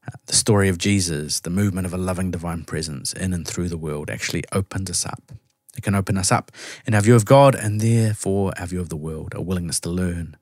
[0.07, 3.69] Uh, the story of Jesus, the movement of a loving divine presence in and through
[3.69, 5.31] the world, actually opens us up.
[5.77, 6.51] It can open us up
[6.85, 9.89] in our view of God and therefore our view of the world, a willingness to
[9.89, 10.35] learn,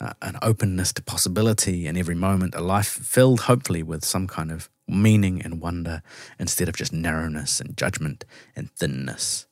[0.00, 4.50] uh, an openness to possibility in every moment, a life filled hopefully with some kind
[4.50, 6.02] of meaning and wonder
[6.38, 8.24] instead of just narrowness and judgment
[8.56, 9.46] and thinness.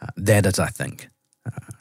[0.00, 1.08] Uh, that is, I think,
[1.46, 1.72] uh,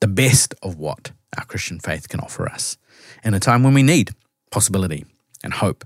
[0.00, 2.78] the best of what our Christian faith can offer us
[3.22, 4.10] in a time when we need
[4.50, 5.04] possibility
[5.44, 5.84] and hope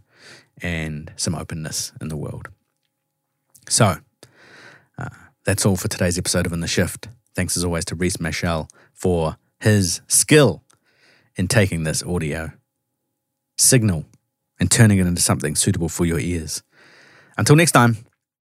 [0.61, 2.49] and some openness in the world.
[3.69, 3.97] So,
[4.99, 5.09] uh,
[5.45, 7.09] that's all for today's episode of In the Shift.
[7.35, 10.63] Thanks as always to Reese Mashell for his skill
[11.37, 12.53] in taking this audio
[13.59, 14.07] signal
[14.61, 16.63] and turning it into something suitable for your ears.
[17.37, 17.97] Until next time,